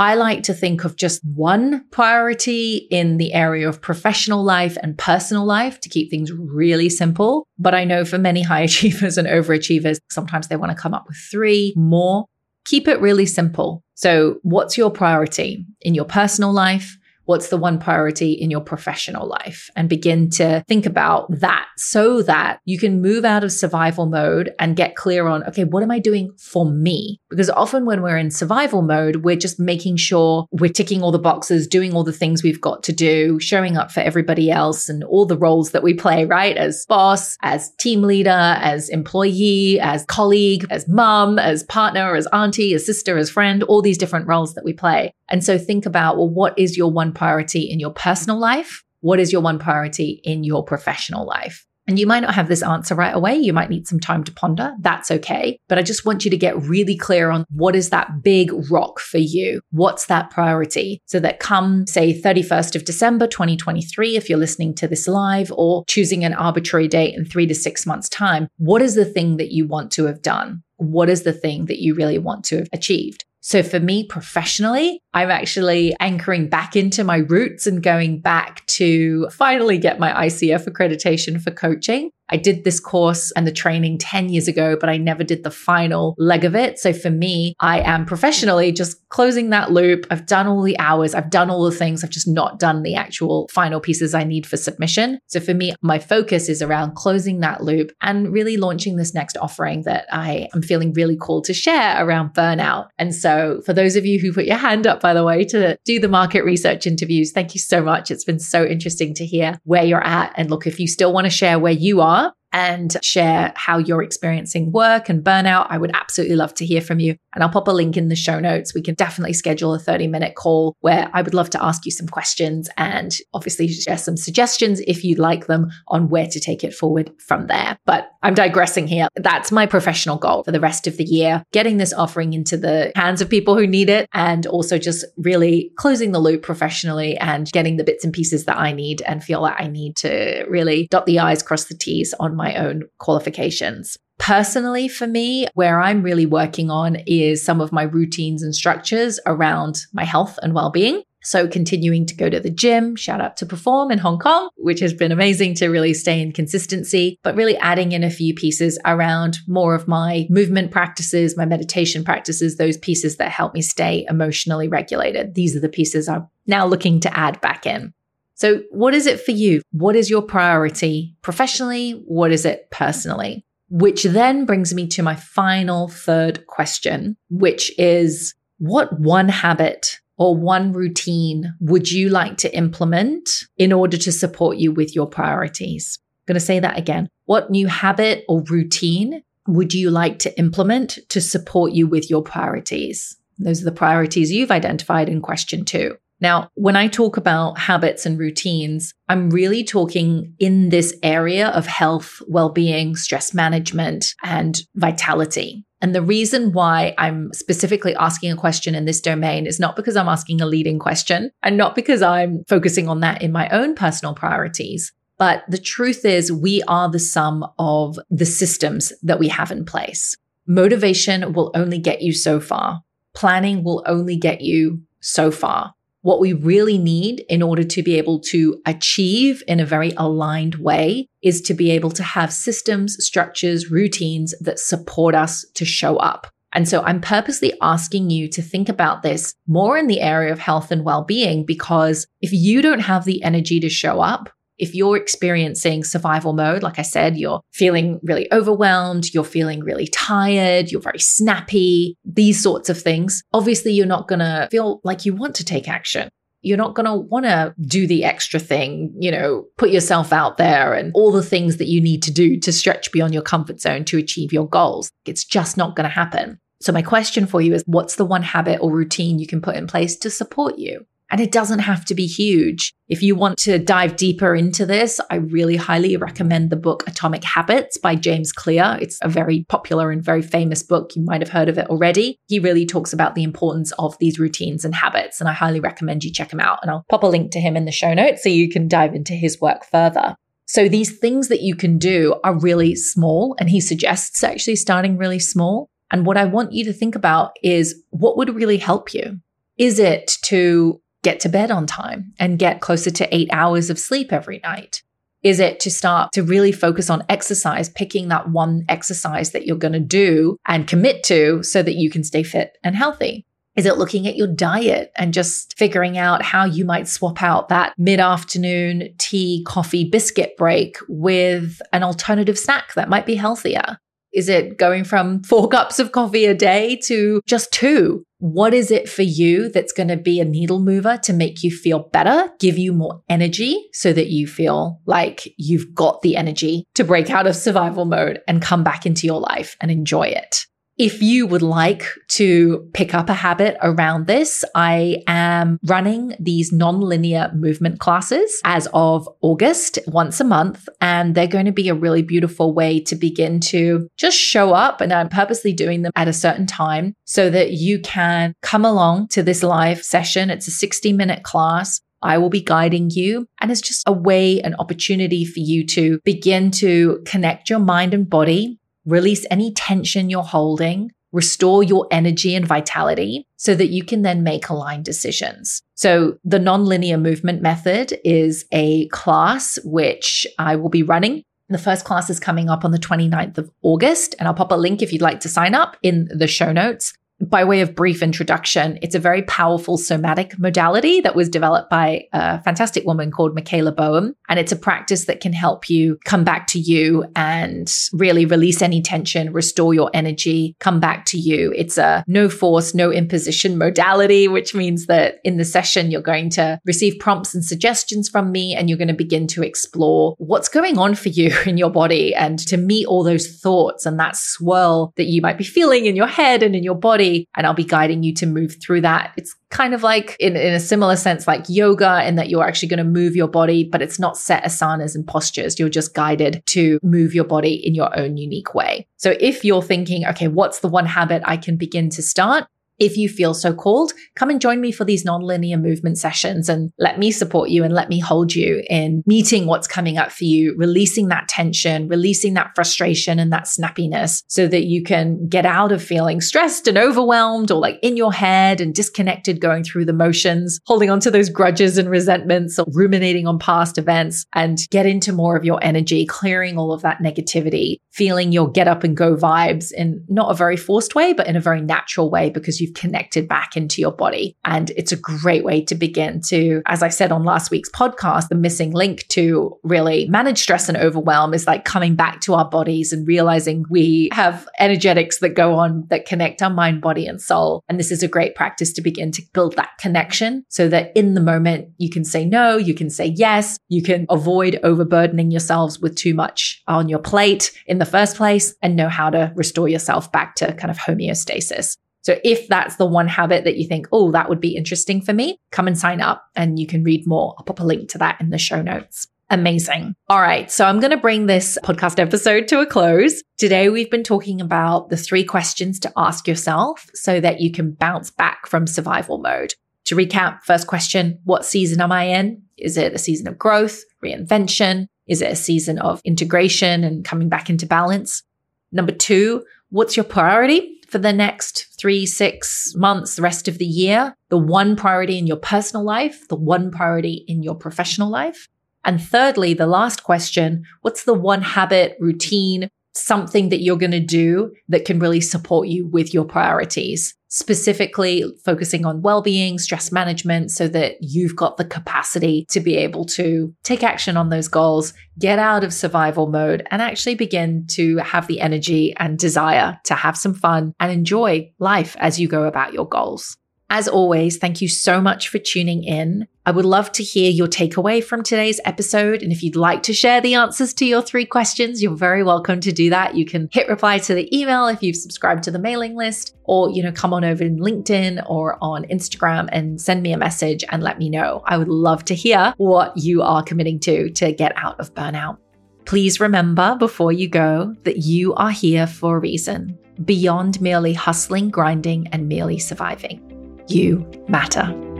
I 0.03 0.15
like 0.15 0.43
to 0.43 0.53
think 0.53 0.83
of 0.83 0.97
just 0.97 1.21
one 1.23 1.85
priority 1.89 2.87
in 2.91 3.15
the 3.15 3.33
area 3.33 3.69
of 3.69 3.81
professional 3.81 4.43
life 4.43 4.77
and 4.83 4.97
personal 4.97 5.45
life 5.45 5.79
to 5.79 5.87
keep 5.87 6.09
things 6.11 6.29
really 6.29 6.89
simple. 6.89 7.47
But 7.57 7.73
I 7.73 7.85
know 7.85 8.03
for 8.03 8.17
many 8.17 8.41
high 8.51 8.59
achievers 8.59 9.17
and 9.17 9.29
overachievers, 9.29 9.99
sometimes 10.11 10.49
they 10.49 10.57
want 10.57 10.73
to 10.73 10.77
come 10.77 10.93
up 10.93 11.05
with 11.07 11.15
three 11.31 11.73
more. 11.77 12.25
Keep 12.65 12.89
it 12.89 12.99
really 12.99 13.25
simple. 13.25 13.81
So, 13.93 14.39
what's 14.41 14.77
your 14.77 14.91
priority 14.91 15.65
in 15.79 15.95
your 15.95 16.05
personal 16.05 16.51
life? 16.51 16.97
What's 17.25 17.49
the 17.49 17.57
one 17.57 17.79
priority 17.79 18.33
in 18.33 18.51
your 18.51 18.61
professional 18.61 19.27
life 19.27 19.69
and 19.75 19.89
begin 19.89 20.29
to 20.29 20.63
think 20.67 20.85
about 20.85 21.27
that 21.29 21.67
so 21.77 22.21
that 22.21 22.59
you 22.65 22.77
can 22.77 23.01
move 23.01 23.25
out 23.25 23.43
of 23.43 23.51
survival 23.51 24.05
mode 24.05 24.53
and 24.59 24.75
get 24.75 24.95
clear 24.95 25.27
on, 25.27 25.43
okay, 25.45 25.63
what 25.63 25.83
am 25.83 25.91
I 25.91 25.99
doing 25.99 26.33
for 26.37 26.65
me? 26.65 27.19
Because 27.29 27.49
often 27.49 27.85
when 27.85 28.01
we're 28.01 28.17
in 28.17 28.31
survival 28.31 28.81
mode, 28.81 29.17
we're 29.17 29.35
just 29.35 29.59
making 29.59 29.97
sure 29.97 30.47
we're 30.51 30.71
ticking 30.71 31.01
all 31.01 31.11
the 31.11 31.19
boxes, 31.19 31.67
doing 31.67 31.93
all 31.93 32.03
the 32.03 32.13
things 32.13 32.43
we've 32.43 32.61
got 32.61 32.83
to 32.83 32.93
do, 32.93 33.39
showing 33.39 33.77
up 33.77 33.91
for 33.91 34.01
everybody 34.01 34.51
else 34.51 34.89
and 34.89 35.03
all 35.03 35.25
the 35.25 35.37
roles 35.37 35.71
that 35.71 35.83
we 35.83 35.93
play, 35.93 36.25
right? 36.25 36.57
As 36.57 36.85
boss, 36.87 37.37
as 37.41 37.71
team 37.79 38.01
leader, 38.01 38.29
as 38.29 38.89
employee, 38.89 39.79
as 39.79 40.05
colleague, 40.05 40.65
as 40.69 40.87
mom, 40.87 41.39
as 41.39 41.63
partner, 41.63 42.15
as 42.15 42.27
auntie, 42.33 42.73
as 42.73 42.85
sister, 42.85 43.17
as 43.17 43.29
friend, 43.29 43.63
all 43.63 43.81
these 43.81 43.97
different 43.97 44.27
roles 44.27 44.53
that 44.53 44.65
we 44.65 44.73
play. 44.73 45.13
And 45.29 45.43
so 45.43 45.57
think 45.57 45.85
about, 45.85 46.17
well, 46.17 46.29
what 46.29 46.57
is 46.59 46.77
your 46.77 46.91
priority 47.13 47.61
in 47.61 47.79
your 47.79 47.91
personal 47.91 48.37
life? 48.37 48.83
What 49.01 49.19
is 49.19 49.31
your 49.31 49.41
one 49.41 49.59
priority 49.59 50.21
in 50.23 50.43
your 50.43 50.63
professional 50.63 51.25
life? 51.25 51.65
And 51.87 51.99
you 51.99 52.07
might 52.07 52.21
not 52.21 52.33
have 52.33 52.47
this 52.47 52.63
answer 52.63 52.95
right 52.95 53.13
away. 53.13 53.35
You 53.35 53.51
might 53.51 53.69
need 53.69 53.87
some 53.87 53.99
time 53.99 54.23
to 54.23 54.31
ponder. 54.31 54.73
That's 54.79 55.11
okay. 55.11 55.59
But 55.67 55.77
I 55.77 55.81
just 55.81 56.05
want 56.05 56.23
you 56.23 56.31
to 56.31 56.37
get 56.37 56.61
really 56.61 56.95
clear 56.95 57.29
on 57.29 57.45
what 57.49 57.75
is 57.75 57.89
that 57.89 58.23
big 58.23 58.51
rock 58.71 58.99
for 58.99 59.17
you? 59.17 59.59
What's 59.71 60.05
that 60.05 60.29
priority? 60.29 61.01
So 61.05 61.19
that 61.19 61.39
come, 61.39 61.85
say, 61.85 62.19
31st 62.19 62.77
of 62.77 62.85
December, 62.85 63.27
2023, 63.27 64.15
if 64.15 64.29
you're 64.29 64.37
listening 64.37 64.73
to 64.75 64.87
this 64.87 65.07
live 65.07 65.51
or 65.57 65.83
choosing 65.87 66.23
an 66.23 66.33
arbitrary 66.33 66.87
date 66.87 67.15
in 67.15 67.25
three 67.25 67.47
to 67.47 67.55
six 67.55 67.85
months' 67.85 68.09
time, 68.09 68.47
what 68.57 68.81
is 68.81 68.95
the 68.95 69.05
thing 69.05 69.35
that 69.37 69.51
you 69.51 69.67
want 69.67 69.91
to 69.91 70.05
have 70.05 70.21
done? 70.21 70.63
What 70.77 71.09
is 71.09 71.23
the 71.23 71.33
thing 71.33 71.65
that 71.65 71.79
you 71.79 71.95
really 71.95 72.17
want 72.17 72.45
to 72.45 72.59
have 72.59 72.67
achieved? 72.71 73.25
So 73.45 73.61
for 73.61 73.81
me 73.81 74.05
professionally, 74.05 75.01
I'm 75.13 75.29
actually 75.29 75.93
anchoring 75.99 76.47
back 76.47 76.77
into 76.77 77.03
my 77.03 77.17
roots 77.17 77.67
and 77.67 77.83
going 77.83 78.21
back 78.21 78.65
to 78.67 79.27
finally 79.31 79.77
get 79.77 79.99
my 79.99 80.27
ICF 80.27 80.65
accreditation 80.65 81.41
for 81.41 81.51
coaching. 81.51 82.09
I 82.33 82.37
did 82.37 82.63
this 82.63 82.79
course 82.79 83.31
and 83.33 83.45
the 83.45 83.51
training 83.51 83.99
10 83.99 84.29
years 84.29 84.47
ago, 84.47 84.75
but 84.79 84.89
I 84.89 84.97
never 84.97 85.23
did 85.23 85.43
the 85.43 85.51
final 85.51 86.15
leg 86.17 86.43
of 86.43 86.55
it. 86.55 86.79
So 86.79 86.91
for 86.91 87.11
me, 87.11 87.53
I 87.59 87.81
am 87.81 88.07
professionally 88.07 88.71
just 88.71 89.07
closing 89.09 89.51
that 89.51 89.71
loop. 89.71 90.07
I've 90.09 90.25
done 90.25 90.47
all 90.47 90.63
the 90.63 90.77
hours, 90.79 91.13
I've 91.13 91.29
done 91.29 91.51
all 91.51 91.63
the 91.63 91.75
things, 91.75 92.03
I've 92.03 92.09
just 92.09 92.27
not 92.27 92.57
done 92.57 92.81
the 92.81 92.95
actual 92.95 93.47
final 93.51 93.79
pieces 93.79 94.15
I 94.15 94.23
need 94.23 94.47
for 94.47 94.57
submission. 94.57 95.19
So 95.27 95.39
for 95.39 95.53
me, 95.53 95.73
my 95.83 95.99
focus 95.99 96.49
is 96.49 96.63
around 96.63 96.95
closing 96.95 97.41
that 97.41 97.63
loop 97.63 97.91
and 98.01 98.33
really 98.33 98.57
launching 98.57 98.95
this 98.95 99.13
next 99.13 99.37
offering 99.37 99.83
that 99.83 100.07
I 100.11 100.47
am 100.55 100.63
feeling 100.63 100.91
really 100.93 101.15
called 101.15 101.43
to 101.45 101.53
share 101.53 102.03
around 102.03 102.33
burnout. 102.33 102.87
And 102.97 103.13
so 103.13 103.61
for 103.63 103.73
those 103.73 103.95
of 103.95 104.07
you 104.07 104.19
who 104.19 104.33
put 104.33 104.45
your 104.45 104.57
hand 104.57 104.87
up, 104.87 105.01
by 105.01 105.13
the 105.13 105.23
way, 105.23 105.45
to 105.45 105.77
do 105.85 105.99
the 105.99 106.07
market 106.07 106.43
research 106.43 106.87
interviews, 106.87 107.31
thank 107.31 107.53
you 107.53 107.59
so 107.59 107.83
much. 107.83 108.09
It's 108.09 108.25
been 108.25 108.39
so 108.39 108.65
interesting 108.65 109.13
to 109.13 109.25
hear 109.25 109.59
where 109.65 109.83
you're 109.83 110.03
at. 110.03 110.33
And 110.35 110.49
look, 110.49 110.65
if 110.65 110.79
you 110.79 110.87
still 110.87 111.13
want 111.13 111.25
to 111.25 111.29
share 111.29 111.59
where 111.59 111.71
you 111.71 112.01
are, 112.01 112.22
and 112.53 112.95
share 113.03 113.51
how 113.55 113.79
you're 113.79 114.03
experiencing 114.03 114.71
work 114.71 115.09
and 115.09 115.23
burnout. 115.23 115.67
I 115.69 115.77
would 115.77 115.91
absolutely 115.93 116.35
love 116.35 116.53
to 116.55 116.65
hear 116.65 116.81
from 116.81 116.99
you. 116.99 117.17
And 117.33 117.43
I'll 117.43 117.49
pop 117.49 117.67
a 117.67 117.71
link 117.71 117.97
in 117.97 118.09
the 118.09 118.15
show 118.15 118.39
notes. 118.39 118.75
We 118.75 118.83
can 118.83 118.93
definitely 118.93 119.33
schedule 119.33 119.73
a 119.73 119.79
30 119.79 120.07
minute 120.07 120.35
call 120.35 120.75
where 120.81 121.09
I 121.13 121.23
would 121.23 121.33
love 121.33 121.49
to 121.51 121.63
ask 121.63 121.83
you 121.85 121.91
some 121.91 122.07
questions 122.07 122.69
and 122.77 123.11
obviously 123.33 123.67
share 123.67 123.97
some 123.97 124.15
suggestions 124.15 124.79
if 124.81 125.03
you'd 125.03 125.19
like 125.19 125.47
them 125.47 125.71
on 125.87 126.09
where 126.09 126.27
to 126.27 126.39
take 126.39 126.63
it 126.63 126.75
forward 126.75 127.11
from 127.19 127.47
there. 127.47 127.77
But 127.85 128.11
I'm 128.21 128.35
digressing 128.35 128.87
here. 128.87 129.07
That's 129.15 129.51
my 129.51 129.65
professional 129.65 130.17
goal 130.17 130.43
for 130.43 130.51
the 130.51 130.59
rest 130.59 130.85
of 130.85 130.97
the 130.97 131.03
year, 131.03 131.43
getting 131.51 131.77
this 131.77 131.91
offering 131.91 132.33
into 132.33 132.55
the 132.55 132.91
hands 132.95 133.21
of 133.21 133.29
people 133.29 133.57
who 133.57 133.65
need 133.65 133.89
it 133.89 134.07
and 134.13 134.45
also 134.45 134.77
just 134.77 135.05
really 135.17 135.71
closing 135.77 136.11
the 136.11 136.19
loop 136.19 136.43
professionally 136.43 137.17
and 137.17 137.51
getting 137.51 137.77
the 137.77 137.83
bits 137.83 138.03
and 138.03 138.13
pieces 138.13 138.45
that 138.45 138.57
I 138.57 138.71
need 138.71 139.01
and 139.01 139.23
feel 139.23 139.43
that 139.43 139.59
I 139.59 139.67
need 139.67 139.95
to 139.97 140.45
really 140.47 140.87
dot 140.91 141.05
the 141.05 141.19
I's, 141.19 141.41
cross 141.41 141.65
the 141.65 141.75
T's 141.75 142.13
on 142.19 142.35
my 142.35 142.42
own 142.55 142.83
qualifications. 142.97 143.97
Personally, 144.19 144.87
for 144.87 145.07
me, 145.07 145.47
where 145.53 145.79
I'm 145.79 146.03
really 146.03 146.25
working 146.25 146.69
on 146.69 146.97
is 147.07 147.43
some 147.43 147.61
of 147.61 147.71
my 147.71 147.83
routines 147.83 148.43
and 148.43 148.55
structures 148.55 149.19
around 149.25 149.85
my 149.93 150.03
health 150.03 150.39
and 150.41 150.53
well 150.53 150.69
being. 150.69 151.03
So 151.23 151.47
continuing 151.47 152.05
to 152.07 152.15
go 152.15 152.29
to 152.29 152.39
the 152.39 152.49
gym, 152.49 152.97
shout 152.97 153.21
out 153.21 153.37
to 153.37 153.45
Perform 153.45 153.91
in 153.91 153.97
Hong 153.99 154.19
Kong, 154.19 154.49
which 154.57 154.81
has 154.81 154.93
been 154.93 155.11
amazing 155.11 155.55
to 155.55 155.69
really 155.69 155.93
stay 155.93 156.21
in 156.21 156.33
consistency, 156.33 157.17
but 157.23 157.35
really 157.35 157.55
adding 157.57 157.93
in 157.93 158.03
a 158.03 158.09
few 158.09 158.33
pieces 158.33 158.77
around 158.85 159.37
more 159.47 159.73
of 159.73 159.87
my 159.87 160.27
movement 160.29 160.71
practices, 160.71 161.37
my 161.37 161.45
meditation 161.45 162.03
practices, 162.03 162.57
those 162.57 162.77
pieces 162.77 163.17
that 163.17 163.31
help 163.31 163.53
me 163.53 163.61
stay 163.61 164.05
emotionally 164.09 164.67
regulated. 164.67 165.33
These 165.33 165.55
are 165.55 165.61
the 165.61 165.69
pieces 165.69 166.09
I'm 166.09 166.27
now 166.45 166.65
looking 166.65 166.99
to 167.01 167.17
add 167.17 167.39
back 167.39 167.65
in. 167.65 167.93
So 168.35 168.63
what 168.71 168.93
is 168.93 169.05
it 169.05 169.21
for 169.21 169.31
you? 169.31 169.61
What 169.71 169.95
is 169.95 170.09
your 170.09 170.21
priority 170.21 171.15
professionally? 171.21 171.91
What 172.05 172.31
is 172.31 172.45
it 172.45 172.69
personally? 172.71 173.45
Which 173.69 174.03
then 174.03 174.45
brings 174.45 174.73
me 174.73 174.87
to 174.87 175.03
my 175.03 175.15
final 175.15 175.87
third 175.87 176.45
question, 176.47 177.17
which 177.29 177.71
is 177.79 178.35
what 178.57 178.99
one 178.99 179.29
habit 179.29 179.99
or 180.17 180.35
one 180.35 180.73
routine 180.73 181.53
would 181.59 181.91
you 181.91 182.09
like 182.09 182.37
to 182.37 182.55
implement 182.55 183.29
in 183.57 183.71
order 183.71 183.97
to 183.97 184.11
support 184.11 184.57
you 184.57 184.71
with 184.71 184.95
your 184.95 185.07
priorities? 185.07 185.97
I'm 186.01 186.33
going 186.33 186.39
to 186.39 186.45
say 186.45 186.59
that 186.59 186.77
again. 186.77 187.09
What 187.25 187.49
new 187.49 187.67
habit 187.67 188.25
or 188.29 188.43
routine 188.43 189.23
would 189.47 189.73
you 189.73 189.89
like 189.89 190.19
to 190.19 190.37
implement 190.39 190.99
to 191.09 191.19
support 191.19 191.73
you 191.73 191.87
with 191.87 192.09
your 192.09 192.21
priorities? 192.21 193.17
Those 193.39 193.61
are 193.61 193.65
the 193.65 193.71
priorities 193.71 194.31
you've 194.31 194.51
identified 194.51 195.09
in 195.09 195.21
question 195.21 195.65
two. 195.65 195.97
Now, 196.23 196.47
when 196.53 196.77
I 196.77 196.87
talk 196.87 197.17
about 197.17 197.57
habits 197.57 198.05
and 198.05 198.17
routines, 198.17 198.93
I'm 199.09 199.29
really 199.29 199.61
talking 199.61 200.33
in 200.39 200.69
this 200.69 200.97
area 201.03 201.49
of 201.49 201.67
health, 201.67 202.21
well 202.29 202.47
being, 202.47 202.95
stress 202.95 203.33
management, 203.33 204.15
and 204.23 204.57
vitality. 204.75 205.65
And 205.81 205.93
the 205.93 206.01
reason 206.01 206.53
why 206.53 206.95
I'm 206.97 207.33
specifically 207.33 207.93
asking 207.97 208.31
a 208.31 208.37
question 208.37 208.73
in 208.73 208.85
this 208.85 209.01
domain 209.01 209.45
is 209.45 209.59
not 209.59 209.75
because 209.75 209.97
I'm 209.97 210.07
asking 210.07 210.39
a 210.39 210.45
leading 210.45 210.79
question 210.79 211.29
and 211.43 211.57
not 211.57 211.75
because 211.75 212.01
I'm 212.01 212.45
focusing 212.47 212.87
on 212.87 213.01
that 213.01 213.21
in 213.21 213.33
my 213.33 213.49
own 213.49 213.75
personal 213.75 214.15
priorities. 214.15 214.93
But 215.17 215.43
the 215.49 215.57
truth 215.57 216.05
is, 216.05 216.31
we 216.31 216.63
are 216.69 216.89
the 216.89 216.99
sum 216.99 217.45
of 217.59 217.99
the 218.09 218.25
systems 218.25 218.93
that 219.03 219.19
we 219.19 219.27
have 219.27 219.51
in 219.51 219.65
place. 219.65 220.15
Motivation 220.47 221.33
will 221.33 221.51
only 221.53 221.79
get 221.79 222.01
you 222.01 222.13
so 222.13 222.39
far. 222.39 222.81
Planning 223.13 223.65
will 223.65 223.83
only 223.85 224.15
get 224.15 224.39
you 224.39 224.83
so 225.01 225.29
far 225.29 225.73
what 226.03 226.19
we 226.19 226.33
really 226.33 226.77
need 226.77 227.25
in 227.29 227.41
order 227.41 227.63
to 227.63 227.81
be 227.81 227.97
able 227.97 228.19
to 228.19 228.61
achieve 228.65 229.41
in 229.47 229.59
a 229.59 229.65
very 229.65 229.93
aligned 229.97 230.55
way 230.55 231.07
is 231.21 231.41
to 231.41 231.53
be 231.53 231.71
able 231.71 231.91
to 231.91 232.03
have 232.03 232.31
systems, 232.31 233.03
structures, 233.03 233.71
routines 233.71 234.35
that 234.39 234.59
support 234.59 235.15
us 235.15 235.45
to 235.55 235.65
show 235.65 235.97
up. 235.97 236.27
And 236.53 236.69
so 236.69 236.83
I'm 236.83 237.01
purposely 237.01 237.53
asking 237.61 238.11
you 238.11 238.27
to 238.29 238.41
think 238.41 238.69
about 238.69 239.01
this 239.01 239.33
more 239.47 239.77
in 239.77 239.87
the 239.87 240.01
area 240.01 240.31
of 240.31 240.39
health 240.39 240.71
and 240.71 240.83
well-being 240.83 241.45
because 241.45 242.05
if 242.21 242.31
you 242.31 242.61
don't 242.61 242.81
have 242.81 243.05
the 243.05 243.23
energy 243.23 243.59
to 243.61 243.69
show 243.69 244.01
up, 244.01 244.29
if 244.57 244.75
you're 244.75 244.97
experiencing 244.97 245.83
survival 245.83 246.33
mode, 246.33 246.63
like 246.63 246.79
I 246.79 246.83
said, 246.83 247.17
you're 247.17 247.41
feeling 247.51 247.99
really 248.03 248.31
overwhelmed, 248.31 249.13
you're 249.13 249.23
feeling 249.23 249.61
really 249.61 249.87
tired, 249.87 250.71
you're 250.71 250.81
very 250.81 250.99
snappy, 250.99 251.97
these 252.05 252.41
sorts 252.41 252.69
of 252.69 252.79
things, 252.79 253.23
obviously 253.33 253.73
you're 253.73 253.85
not 253.85 254.07
going 254.07 254.19
to 254.19 254.47
feel 254.51 254.79
like 254.83 255.05
you 255.05 255.13
want 255.13 255.35
to 255.35 255.45
take 255.45 255.67
action. 255.67 256.09
You're 256.45 256.57
not 256.57 256.75
going 256.75 256.85
to 256.85 256.95
want 256.95 257.25
to 257.25 257.55
do 257.61 257.87
the 257.87 258.03
extra 258.03 258.37
thing, 258.37 258.93
you 258.99 259.11
know, 259.11 259.45
put 259.57 259.69
yourself 259.69 260.11
out 260.11 260.35
there 260.35 260.73
and 260.73 260.91
all 260.93 261.11
the 261.11 261.23
things 261.23 261.55
that 261.57 261.69
you 261.69 261.79
need 261.79 262.03
to 262.03 262.11
do 262.11 262.37
to 262.41 262.51
stretch 262.51 262.91
beyond 262.91 263.13
your 263.13 263.23
comfort 263.23 263.61
zone 263.61 263.85
to 263.85 263.97
achieve 263.97 264.33
your 264.33 264.47
goals. 264.47 264.91
It's 265.05 265.23
just 265.23 265.55
not 265.55 265.77
going 265.77 265.89
to 265.89 265.95
happen. 265.95 266.39
So, 266.61 266.73
my 266.73 266.81
question 266.81 267.27
for 267.27 267.41
you 267.41 267.53
is 267.53 267.63
what's 267.65 267.95
the 267.95 268.05
one 268.05 268.23
habit 268.23 268.59
or 268.61 268.71
routine 268.71 269.19
you 269.19 269.27
can 269.27 269.41
put 269.41 269.55
in 269.55 269.67
place 269.67 269.95
to 269.97 270.09
support 270.09 270.57
you? 270.57 270.85
And 271.13 271.21
it 271.21 271.31
doesn't 271.31 271.59
have 271.59 271.85
to 271.85 271.93
be 271.93 272.07
huge. 272.07 272.73
If 272.89 273.03
you 273.03 273.13
want 273.13 273.37
to 273.39 273.59
dive 273.59 273.97
deeper 273.97 274.33
into 274.33 274.65
this, 274.65 274.99
I 275.11 275.17
really 275.17 275.55
highly 275.57 275.95
recommend 275.95 276.49
the 276.49 276.55
book 276.55 276.83
Atomic 276.87 277.23
Habits 277.23 277.77
by 277.77 277.93
James 277.93 278.31
Clear. 278.31 278.79
It's 278.81 278.97
a 279.03 279.09
very 279.09 279.45
popular 279.47 279.91
and 279.91 280.03
very 280.03 280.23
famous 280.23 280.63
book. 280.63 280.95
You 280.95 281.03
might 281.03 281.21
have 281.21 281.29
heard 281.29 281.49
of 281.49 281.59
it 281.59 281.67
already. 281.67 282.17
He 282.29 282.39
really 282.39 282.65
talks 282.65 282.93
about 282.93 283.13
the 283.13 283.21
importance 283.21 283.71
of 283.73 283.95
these 283.99 284.17
routines 284.17 284.65
and 284.65 284.73
habits, 284.73 285.19
and 285.19 285.29
I 285.29 285.33
highly 285.33 285.59
recommend 285.59 286.03
you 286.03 286.11
check 286.11 286.33
him 286.33 286.39
out. 286.39 286.57
And 286.63 286.71
I'll 286.71 286.83
pop 286.89 287.03
a 287.03 287.07
link 287.07 287.29
to 287.33 287.39
him 287.39 287.55
in 287.55 287.65
the 287.65 287.71
show 287.71 287.93
notes 287.93 288.23
so 288.23 288.29
you 288.29 288.49
can 288.49 288.67
dive 288.67 288.95
into 288.95 289.13
his 289.13 289.39
work 289.39 289.65
further. 289.65 290.15
So 290.47 290.67
these 290.67 290.97
things 290.97 291.27
that 291.27 291.41
you 291.41 291.55
can 291.55 291.77
do 291.77 292.19
are 292.23 292.39
really 292.39 292.73
small, 292.73 293.35
and 293.39 293.51
he 293.51 293.61
suggests 293.61 294.23
actually 294.23 294.55
starting 294.55 294.97
really 294.97 295.19
small. 295.19 295.69
And 295.91 296.07
what 296.07 296.17
I 296.17 296.25
want 296.25 296.53
you 296.53 296.65
to 296.65 296.73
think 296.73 296.95
about 296.95 297.33
is 297.43 297.83
what 297.91 298.17
would 298.17 298.33
really 298.33 298.57
help 298.57 298.95
you? 298.95 299.19
Is 299.59 299.77
it 299.77 300.17
to 300.23 300.81
get 301.03 301.19
to 301.21 301.29
bed 301.29 301.51
on 301.51 301.67
time 301.67 302.13
and 302.19 302.39
get 302.39 302.61
closer 302.61 302.89
to 302.91 303.15
eight 303.15 303.29
hours 303.31 303.69
of 303.69 303.77
sleep 303.77 304.11
every 304.11 304.39
night? 304.43 304.81
Is 305.21 305.39
it 305.39 305.61
to 305.61 305.71
start 305.71 306.11
to 306.13 306.23
really 306.23 306.51
focus 306.51 306.89
on 306.89 307.05
exercise, 307.07 307.69
picking 307.69 308.09
that 308.09 308.29
one 308.29 308.65
exercise 308.67 309.31
that 309.31 309.45
you're 309.45 309.55
going 309.55 309.73
to 309.73 309.79
do 309.79 310.37
and 310.45 310.67
commit 310.67 311.03
to 311.03 311.41
so 311.43 311.63
that 311.63 311.75
you 311.75 311.89
can 311.89 312.03
stay 312.03 312.23
fit 312.23 312.57
and 312.63 312.75
healthy? 312.75 313.25
Is 313.55 313.65
it 313.65 313.77
looking 313.77 314.07
at 314.07 314.15
your 314.15 314.27
diet 314.27 314.91
and 314.97 315.13
just 315.13 315.57
figuring 315.57 315.97
out 315.97 316.23
how 316.23 316.43
you 316.43 316.65
might 316.65 316.87
swap 316.87 317.21
out 317.21 317.49
that 317.49 317.73
mid 317.77 317.99
afternoon 317.99 318.95
tea, 318.97 319.43
coffee, 319.47 319.87
biscuit 319.87 320.35
break 320.37 320.77
with 320.89 321.61
an 321.71 321.83
alternative 321.83 322.37
snack 322.37 322.73
that 322.73 322.89
might 322.89 323.05
be 323.05 323.15
healthier? 323.15 323.77
Is 324.11 324.27
it 324.27 324.57
going 324.57 324.83
from 324.83 325.23
four 325.23 325.47
cups 325.49 325.79
of 325.79 325.91
coffee 325.91 326.25
a 326.25 326.33
day 326.33 326.75
to 326.85 327.21
just 327.25 327.51
two? 327.53 328.03
What 328.23 328.53
is 328.53 328.71
it 328.71 328.87
for 328.87 329.01
you 329.01 329.49
that's 329.49 329.73
going 329.73 329.89
to 329.89 329.97
be 329.97 330.21
a 330.21 330.25
needle 330.25 330.59
mover 330.59 330.97
to 331.03 331.11
make 331.11 331.43
you 331.43 331.51
feel 331.51 331.79
better, 331.79 332.31
give 332.39 332.57
you 332.57 332.71
more 332.71 333.03
energy 333.09 333.67
so 333.73 333.91
that 333.91 334.11
you 334.11 334.27
feel 334.27 334.79
like 334.85 335.27
you've 335.35 335.75
got 335.75 336.01
the 336.03 336.15
energy 336.15 336.63
to 336.75 336.85
break 336.85 337.09
out 337.09 337.27
of 337.27 337.35
survival 337.35 337.83
mode 337.83 338.21
and 338.25 338.41
come 338.41 338.63
back 338.63 338.85
into 338.85 339.05
your 339.05 339.19
life 339.19 339.57
and 339.59 339.69
enjoy 339.69 340.03
it? 340.03 340.45
If 340.77 341.03
you 341.03 341.27
would 341.27 341.43
like 341.43 341.85
to 342.09 342.67
pick 342.73 342.95
up 342.95 343.07
a 343.07 343.13
habit 343.13 343.57
around 343.61 344.07
this, 344.07 344.43
I 344.55 345.03
am 345.05 345.59
running 345.65 346.15
these 346.19 346.51
non-linear 346.51 347.31
movement 347.35 347.79
classes 347.79 348.41
as 348.43 348.67
of 348.73 349.07
August 349.21 349.77
once 349.85 350.19
a 350.19 350.23
month. 350.23 350.67
And 350.81 351.13
they're 351.13 351.27
going 351.27 351.45
to 351.45 351.51
be 351.51 351.69
a 351.69 351.75
really 351.75 352.01
beautiful 352.01 352.55
way 352.55 352.79
to 352.81 352.95
begin 352.95 353.39
to 353.41 353.87
just 353.97 354.17
show 354.17 354.53
up. 354.53 354.81
And 354.81 354.91
I'm 354.91 355.09
purposely 355.09 355.53
doing 355.53 355.83
them 355.83 355.91
at 355.95 356.07
a 356.07 356.13
certain 356.13 356.47
time 356.47 356.95
so 357.05 357.29
that 357.29 357.51
you 357.51 357.79
can 357.79 358.33
come 358.41 358.65
along 358.65 359.09
to 359.09 359.21
this 359.21 359.43
live 359.43 359.83
session. 359.83 360.31
It's 360.31 360.47
a 360.47 360.51
60 360.51 360.91
minute 360.91 361.21
class. 361.21 361.81
I 362.01 362.17
will 362.17 362.29
be 362.29 362.41
guiding 362.41 362.89
you. 362.89 363.27
And 363.39 363.51
it's 363.51 363.61
just 363.61 363.83
a 363.87 363.93
way, 363.93 364.41
an 364.41 364.55
opportunity 364.55 365.23
for 365.23 365.39
you 365.39 365.65
to 365.67 365.99
begin 366.03 366.49
to 366.51 367.01
connect 367.05 367.49
your 367.49 367.59
mind 367.59 367.93
and 367.93 368.09
body 368.09 368.59
release 368.85 369.25
any 369.29 369.51
tension 369.53 370.09
you're 370.09 370.23
holding, 370.23 370.91
restore 371.11 371.63
your 371.63 371.87
energy 371.91 372.35
and 372.35 372.45
vitality 372.45 373.25
so 373.37 373.55
that 373.55 373.67
you 373.67 373.83
can 373.83 374.01
then 374.01 374.23
make 374.23 374.49
aligned 374.49 374.83
decisions. 374.83 375.61
So 375.75 376.17
the 376.23 376.39
nonlinear 376.39 376.99
movement 376.99 377.41
method 377.41 377.93
is 378.03 378.45
a 378.51 378.87
class 378.87 379.59
which 379.63 380.27
I 380.39 380.55
will 380.55 380.69
be 380.69 380.83
running. 380.83 381.23
The 381.49 381.57
first 381.57 381.85
class 381.85 382.09
is 382.09 382.19
coming 382.19 382.49
up 382.49 382.65
on 382.65 382.71
the 382.71 382.79
29th 382.79 383.37
of 383.37 383.51
August, 383.61 384.15
and 384.17 384.27
I'll 384.27 384.33
pop 384.33 384.51
a 384.51 384.55
link 384.55 384.81
if 384.81 384.91
you'd 384.91 385.01
like 385.01 385.19
to 385.19 385.29
sign 385.29 385.53
up 385.53 385.77
in 385.83 386.09
the 386.11 386.27
show 386.27 386.51
notes. 386.51 386.93
By 387.29 387.43
way 387.43 387.61
of 387.61 387.75
brief 387.75 388.01
introduction, 388.01 388.79
it's 388.81 388.95
a 388.95 388.99
very 388.99 389.23
powerful 389.23 389.77
somatic 389.77 390.37
modality 390.39 391.01
that 391.01 391.15
was 391.15 391.29
developed 391.29 391.69
by 391.69 392.07
a 392.13 392.41
fantastic 392.41 392.85
woman 392.85 393.11
called 393.11 393.35
Michaela 393.35 393.71
Boehm. 393.71 394.15
And 394.29 394.39
it's 394.39 394.51
a 394.51 394.57
practice 394.57 395.05
that 395.05 395.21
can 395.21 395.33
help 395.33 395.69
you 395.69 395.99
come 396.05 396.23
back 396.23 396.47
to 396.47 396.59
you 396.59 397.05
and 397.15 397.71
really 397.93 398.25
release 398.25 398.61
any 398.61 398.81
tension, 398.81 399.31
restore 399.31 399.73
your 399.73 399.89
energy, 399.93 400.55
come 400.59 400.79
back 400.79 401.05
to 401.05 401.17
you. 401.17 401.53
It's 401.55 401.77
a 401.77 402.03
no 402.07 402.29
force, 402.29 402.73
no 402.73 402.91
imposition 402.91 403.57
modality, 403.57 404.27
which 404.27 404.55
means 404.55 404.87
that 404.87 405.19
in 405.23 405.37
the 405.37 405.45
session, 405.45 405.91
you're 405.91 406.01
going 406.01 406.29
to 406.31 406.59
receive 406.65 406.99
prompts 406.99 407.33
and 407.33 407.43
suggestions 407.43 408.09
from 408.09 408.31
me, 408.31 408.55
and 408.55 408.69
you're 408.69 408.77
going 408.77 408.87
to 408.87 408.93
begin 408.93 409.27
to 409.27 409.43
explore 409.43 410.15
what's 410.17 410.49
going 410.49 410.77
on 410.77 410.95
for 410.95 411.09
you 411.09 411.31
in 411.45 411.57
your 411.57 411.69
body 411.69 412.13
and 412.15 412.39
to 412.39 412.57
meet 412.57 412.87
all 412.87 413.03
those 413.03 413.39
thoughts 413.39 413.85
and 413.85 413.99
that 413.99 414.15
swirl 414.15 414.93
that 414.97 415.05
you 415.05 415.21
might 415.21 415.37
be 415.37 415.43
feeling 415.43 415.85
in 415.85 415.95
your 415.95 416.07
head 416.07 416.43
and 416.43 416.55
in 416.55 416.63
your 416.63 416.75
body. 416.75 417.12
And 417.35 417.45
I'll 417.45 417.53
be 417.53 417.63
guiding 417.63 418.03
you 418.03 418.13
to 418.15 418.25
move 418.25 418.55
through 418.61 418.81
that. 418.81 419.13
It's 419.17 419.35
kind 419.49 419.73
of 419.73 419.83
like 419.83 420.15
in, 420.19 420.35
in 420.35 420.53
a 420.53 420.59
similar 420.59 420.95
sense, 420.95 421.27
like 421.27 421.45
yoga, 421.47 422.07
in 422.07 422.15
that 422.15 422.29
you're 422.29 422.43
actually 422.43 422.69
going 422.69 422.79
to 422.79 422.83
move 422.83 423.15
your 423.15 423.27
body, 423.27 423.63
but 423.63 423.81
it's 423.81 423.99
not 423.99 424.17
set 424.17 424.43
asanas 424.43 424.95
and 424.95 425.05
postures. 425.05 425.59
You're 425.59 425.69
just 425.69 425.93
guided 425.93 426.43
to 426.47 426.79
move 426.81 427.13
your 427.13 427.25
body 427.25 427.53
in 427.53 427.75
your 427.75 427.97
own 427.97 428.17
unique 428.17 428.53
way. 428.53 428.87
So 428.97 429.15
if 429.19 429.45
you're 429.45 429.61
thinking, 429.61 430.05
okay, 430.07 430.27
what's 430.27 430.59
the 430.59 430.67
one 430.67 430.85
habit 430.85 431.21
I 431.25 431.37
can 431.37 431.55
begin 431.57 431.89
to 431.91 432.01
start? 432.01 432.47
If 432.83 432.97
you 432.97 433.07
feel 433.07 433.33
so 433.33 433.53
called, 433.53 433.93
come 434.17 434.29
and 434.29 434.41
join 434.41 434.59
me 434.59 434.73
for 434.73 434.83
these 434.83 435.05
nonlinear 435.05 435.57
movement 435.57 435.97
sessions 435.97 436.49
and 436.49 436.69
let 436.77 436.99
me 436.99 437.11
support 437.11 437.49
you 437.49 437.63
and 437.63 437.73
let 437.73 437.87
me 437.87 437.97
hold 437.97 438.35
you 438.35 438.61
in 438.69 439.03
meeting 439.05 439.45
what's 439.45 439.67
coming 439.67 439.97
up 439.97 440.11
for 440.11 440.25
you, 440.25 440.53
releasing 440.57 441.07
that 441.07 441.29
tension, 441.29 441.87
releasing 441.87 442.33
that 442.33 442.51
frustration 442.55 443.19
and 443.19 443.31
that 443.31 443.45
snappiness 443.45 444.21
so 444.27 444.47
that 444.47 444.65
you 444.65 444.83
can 444.83 445.29
get 445.29 445.45
out 445.45 445.71
of 445.71 445.81
feeling 445.81 446.19
stressed 446.19 446.67
and 446.67 446.77
overwhelmed 446.77 447.51
or 447.51 447.59
like 447.61 447.79
in 447.81 447.95
your 447.95 448.11
head 448.11 448.59
and 448.59 448.75
disconnected 448.75 449.39
going 449.39 449.63
through 449.63 449.85
the 449.85 449.93
motions, 449.93 450.59
holding 450.65 450.89
on 450.89 450.99
to 450.99 451.09
those 451.09 451.29
grudges 451.29 451.77
and 451.77 451.89
resentments 451.89 452.59
or 452.59 452.65
ruminating 452.73 453.27
on 453.27 453.39
past 453.39 453.77
events 453.77 454.25
and 454.33 454.57
get 454.71 454.85
into 454.85 455.13
more 455.13 455.37
of 455.37 455.45
your 455.45 455.63
energy, 455.63 456.05
clearing 456.05 456.57
all 456.57 456.73
of 456.73 456.81
that 456.81 456.99
negativity, 457.01 457.77
feeling 457.93 458.31
your 458.31 458.49
get 458.49 458.67
up 458.67 458.83
and 458.83 458.97
go 458.97 459.15
vibes 459.15 459.71
in 459.71 460.03
not 460.09 460.31
a 460.31 460.33
very 460.33 460.57
forced 460.57 460.95
way, 460.95 461.13
but 461.13 461.27
in 461.27 461.35
a 461.35 461.41
very 461.41 461.61
natural 461.61 462.09
way 462.09 462.29
because 462.29 462.59
you've 462.59 462.73
connected 462.73 463.27
back 463.27 463.55
into 463.55 463.79
your 463.79 463.91
body. 463.91 464.35
And 464.43 464.71
it's 464.71 464.91
a 464.91 464.97
great 464.97 465.43
way 465.43 465.63
to 465.65 465.75
begin 465.75 466.19
to, 466.21 466.63
as 466.65 466.81
I 466.81 466.89
said 466.89 467.11
on 467.11 467.23
last 467.23 467.51
week's 467.51 467.69
podcast, 467.69 468.29
the 468.29 468.35
missing 468.35 468.71
link 468.71 469.07
to 469.09 469.57
really 469.63 470.07
manage 470.07 470.39
stress 470.39 470.67
and 470.67 470.77
overwhelm 470.77 471.35
is 471.35 471.45
like 471.45 471.65
coming 471.65 471.95
back 471.95 472.19
to 472.21 472.33
our 472.33 472.49
bodies 472.49 472.91
and 472.91 473.07
realizing 473.07 473.63
we 473.69 474.09
have 474.11 474.47
energetics 474.59 475.19
that 475.19 475.35
go 475.35 475.53
on 475.53 475.85
that 475.89 476.07
connect 476.07 476.41
our 476.41 476.49
mind, 476.49 476.81
body, 476.81 477.05
and 477.05 477.21
soul. 477.21 477.63
And 477.69 477.79
this 477.79 477.91
is 477.91 478.01
a 478.01 478.07
great 478.07 478.33
practice 478.33 478.73
to 478.73 478.81
begin 478.81 479.11
to 479.11 479.21
build 479.33 479.55
that 479.55 479.77
connection 479.77 480.45
so 480.49 480.67
that 480.69 480.91
in 480.95 481.13
the 481.13 481.21
moment 481.21 481.69
you 481.77 481.91
can 481.91 482.03
say 482.03 482.25
no, 482.25 482.57
you 482.57 482.73
can 482.73 482.89
say 482.89 483.05
yes, 483.05 483.59
you 483.69 483.83
can 483.83 484.07
avoid 484.09 484.59
overburdening 484.63 485.29
yourselves 485.29 485.79
with 485.79 485.95
too 485.95 486.15
much 486.15 486.63
on 486.67 486.89
your 486.89 486.99
plate 486.99 487.51
in 487.67 487.77
the 487.77 487.82
first 487.85 488.17
place 488.17 488.53
and 488.61 488.75
know 488.75 488.89
how 488.89 489.09
to 489.09 489.31
restore 489.35 489.67
yourself 489.67 490.11
back 490.11 490.35
to 490.35 490.53
kind 490.53 490.71
of 490.71 490.77
homeostasis. 490.77 491.77
So 492.01 492.19
if 492.23 492.47
that's 492.49 492.75
the 492.75 492.85
one 492.85 493.07
habit 493.07 493.45
that 493.45 493.57
you 493.57 493.65
think, 493.65 493.87
oh, 493.91 494.11
that 494.11 494.27
would 494.27 494.41
be 494.41 494.55
interesting 494.55 495.01
for 495.01 495.13
me, 495.13 495.39
come 495.51 495.67
and 495.67 495.77
sign 495.77 496.01
up 496.01 496.25
and 496.35 496.59
you 496.59 496.67
can 496.67 496.83
read 496.83 497.07
more. 497.07 497.33
I'll 497.37 497.45
pop 497.45 497.61
a 497.61 497.63
link 497.63 497.89
to 497.89 497.97
that 497.99 498.19
in 498.19 498.29
the 498.29 498.37
show 498.37 498.61
notes. 498.61 499.07
Amazing. 499.29 499.95
All 500.09 500.21
right. 500.21 500.51
So 500.51 500.65
I'm 500.65 500.79
going 500.79 500.91
to 500.91 500.97
bring 500.97 501.25
this 501.25 501.57
podcast 501.63 501.99
episode 501.99 502.47
to 502.49 502.59
a 502.59 502.65
close. 502.65 503.23
Today, 503.37 503.69
we've 503.69 503.89
been 503.89 504.03
talking 504.03 504.41
about 504.41 504.89
the 504.89 504.97
three 504.97 505.23
questions 505.23 505.79
to 505.79 505.93
ask 505.95 506.27
yourself 506.27 506.89
so 506.93 507.19
that 507.21 507.39
you 507.39 507.51
can 507.51 507.71
bounce 507.71 508.11
back 508.11 508.47
from 508.47 508.67
survival 508.67 509.17
mode. 509.17 509.55
To 509.85 509.95
recap, 509.95 510.43
first 510.43 510.67
question, 510.67 511.19
what 511.23 511.45
season 511.45 511.81
am 511.81 511.91
I 511.91 512.03
in? 512.03 512.43
Is 512.57 512.77
it 512.77 512.93
a 512.93 512.99
season 512.99 513.27
of 513.27 513.39
growth, 513.39 513.83
reinvention? 514.03 514.87
Is 515.07 515.21
it 515.21 515.31
a 515.31 515.35
season 515.35 515.79
of 515.79 516.01
integration 516.05 516.83
and 516.83 517.03
coming 517.03 517.29
back 517.29 517.49
into 517.49 517.65
balance? 517.65 518.23
Number 518.71 518.91
two, 518.91 519.43
what's 519.69 519.97
your 519.97 520.05
priority? 520.05 520.73
for 520.93 520.99
the 520.99 521.11
next 521.11 521.75
three, 521.79 522.05
six 522.05 522.75
months, 522.75 523.15
the 523.15 523.23
rest 523.23 523.47
of 523.47 523.57
the 523.57 523.65
year, 523.65 524.15
the 524.29 524.37
one 524.37 524.75
priority 524.75 525.17
in 525.17 525.25
your 525.25 525.37
personal 525.37 525.83
life, 525.83 526.27
the 526.27 526.35
one 526.35 526.69
priority 526.69 527.25
in 527.27 527.41
your 527.41 527.55
professional 527.55 528.11
life. 528.11 528.47
And 528.85 529.01
thirdly, 529.01 529.55
the 529.55 529.65
last 529.65 530.03
question, 530.03 530.65
what's 530.81 531.05
the 531.05 531.15
one 531.15 531.41
habit, 531.41 531.97
routine, 531.99 532.69
something 532.93 533.49
that 533.49 533.61
you're 533.61 533.77
going 533.77 533.91
to 533.91 533.99
do 533.99 534.53
that 534.69 534.85
can 534.85 534.99
really 534.99 535.21
support 535.21 535.67
you 535.67 535.87
with 535.87 536.13
your 536.13 536.25
priorities? 536.25 537.15
specifically 537.33 538.23
focusing 538.45 538.85
on 538.85 539.01
well-being, 539.01 539.57
stress 539.57 539.91
management 539.91 540.51
so 540.51 540.67
that 540.67 540.97
you've 541.01 541.35
got 541.35 541.57
the 541.57 541.65
capacity 541.65 542.45
to 542.47 542.59
be 542.59 542.77
able 542.77 543.05
to 543.05 543.51
take 543.63 543.81
action 543.81 544.15
on 544.15 544.29
those 544.29 544.47
goals, 544.47 544.93
get 545.17 545.39
out 545.39 545.63
of 545.63 545.73
survival 545.73 546.27
mode 546.27 546.63
and 546.69 546.79
actually 546.79 547.15
begin 547.15 547.65
to 547.67 547.97
have 547.97 548.27
the 548.27 548.39
energy 548.39 548.93
and 548.97 549.17
desire 549.17 549.79
to 549.83 549.95
have 549.95 550.15
some 550.15 550.35
fun 550.35 550.75
and 550.79 550.91
enjoy 550.91 551.51
life 551.57 551.95
as 551.97 552.19
you 552.19 552.27
go 552.27 552.43
about 552.43 552.71
your 552.71 552.87
goals. 552.87 553.35
As 553.69 553.87
always, 553.87 554.37
thank 554.37 554.61
you 554.61 554.67
so 554.67 555.01
much 555.01 555.29
for 555.29 555.39
tuning 555.39 555.83
in. 555.83 556.27
I 556.45 556.51
would 556.51 556.65
love 556.65 556.91
to 556.91 557.03
hear 557.03 557.31
your 557.31 557.47
takeaway 557.47 558.03
from 558.03 558.21
today's 558.21 558.59
episode. 558.65 559.23
And 559.23 559.31
if 559.31 559.41
you'd 559.41 559.55
like 559.55 559.81
to 559.83 559.93
share 559.93 560.21
the 560.21 560.35
answers 560.35 560.75
to 560.75 560.85
your 560.85 561.01
three 561.01 561.25
questions, 561.25 561.81
you're 561.81 561.95
very 561.95 562.21
welcome 562.21 562.59
to 562.59 562.71
do 562.71 562.91
that. 562.91 563.15
You 563.15 563.25
can 563.25 563.49
hit 563.51 563.67
reply 563.67 563.97
to 563.99 564.13
the 564.13 564.29
email 564.37 564.67
if 564.67 564.83
you've 564.83 564.97
subscribed 564.97 565.43
to 565.43 565.51
the 565.51 565.57
mailing 565.57 565.95
list, 565.95 566.35
or, 566.43 566.69
you 566.69 566.83
know, 566.83 566.91
come 566.91 567.13
on 567.13 567.23
over 567.23 567.43
in 567.43 567.57
LinkedIn 567.57 568.23
or 568.29 568.57
on 568.61 568.83
Instagram 568.91 569.49
and 569.51 569.81
send 569.81 570.03
me 570.03 570.11
a 570.11 570.17
message 570.17 570.63
and 570.69 570.83
let 570.83 570.99
me 570.99 571.09
know. 571.09 571.41
I 571.45 571.57
would 571.57 571.69
love 571.69 572.05
to 572.05 572.13
hear 572.13 572.53
what 572.57 572.95
you 572.95 573.23
are 573.23 573.41
committing 573.41 573.79
to 573.81 574.11
to 574.11 574.33
get 574.33 574.51
out 574.55 574.79
of 574.79 574.93
burnout. 574.93 575.37
Please 575.85 576.19
remember 576.19 576.75
before 576.77 577.11
you 577.11 577.27
go 577.27 577.73
that 577.85 577.97
you 577.97 578.35
are 578.35 578.51
here 578.51 578.85
for 578.85 579.17
a 579.17 579.19
reason, 579.19 579.79
beyond 580.05 580.61
merely 580.61 580.93
hustling, 580.93 581.49
grinding, 581.49 582.07
and 582.09 582.27
merely 582.27 582.59
surviving. 582.59 583.32
You 583.67 584.05
matter. 584.27 584.92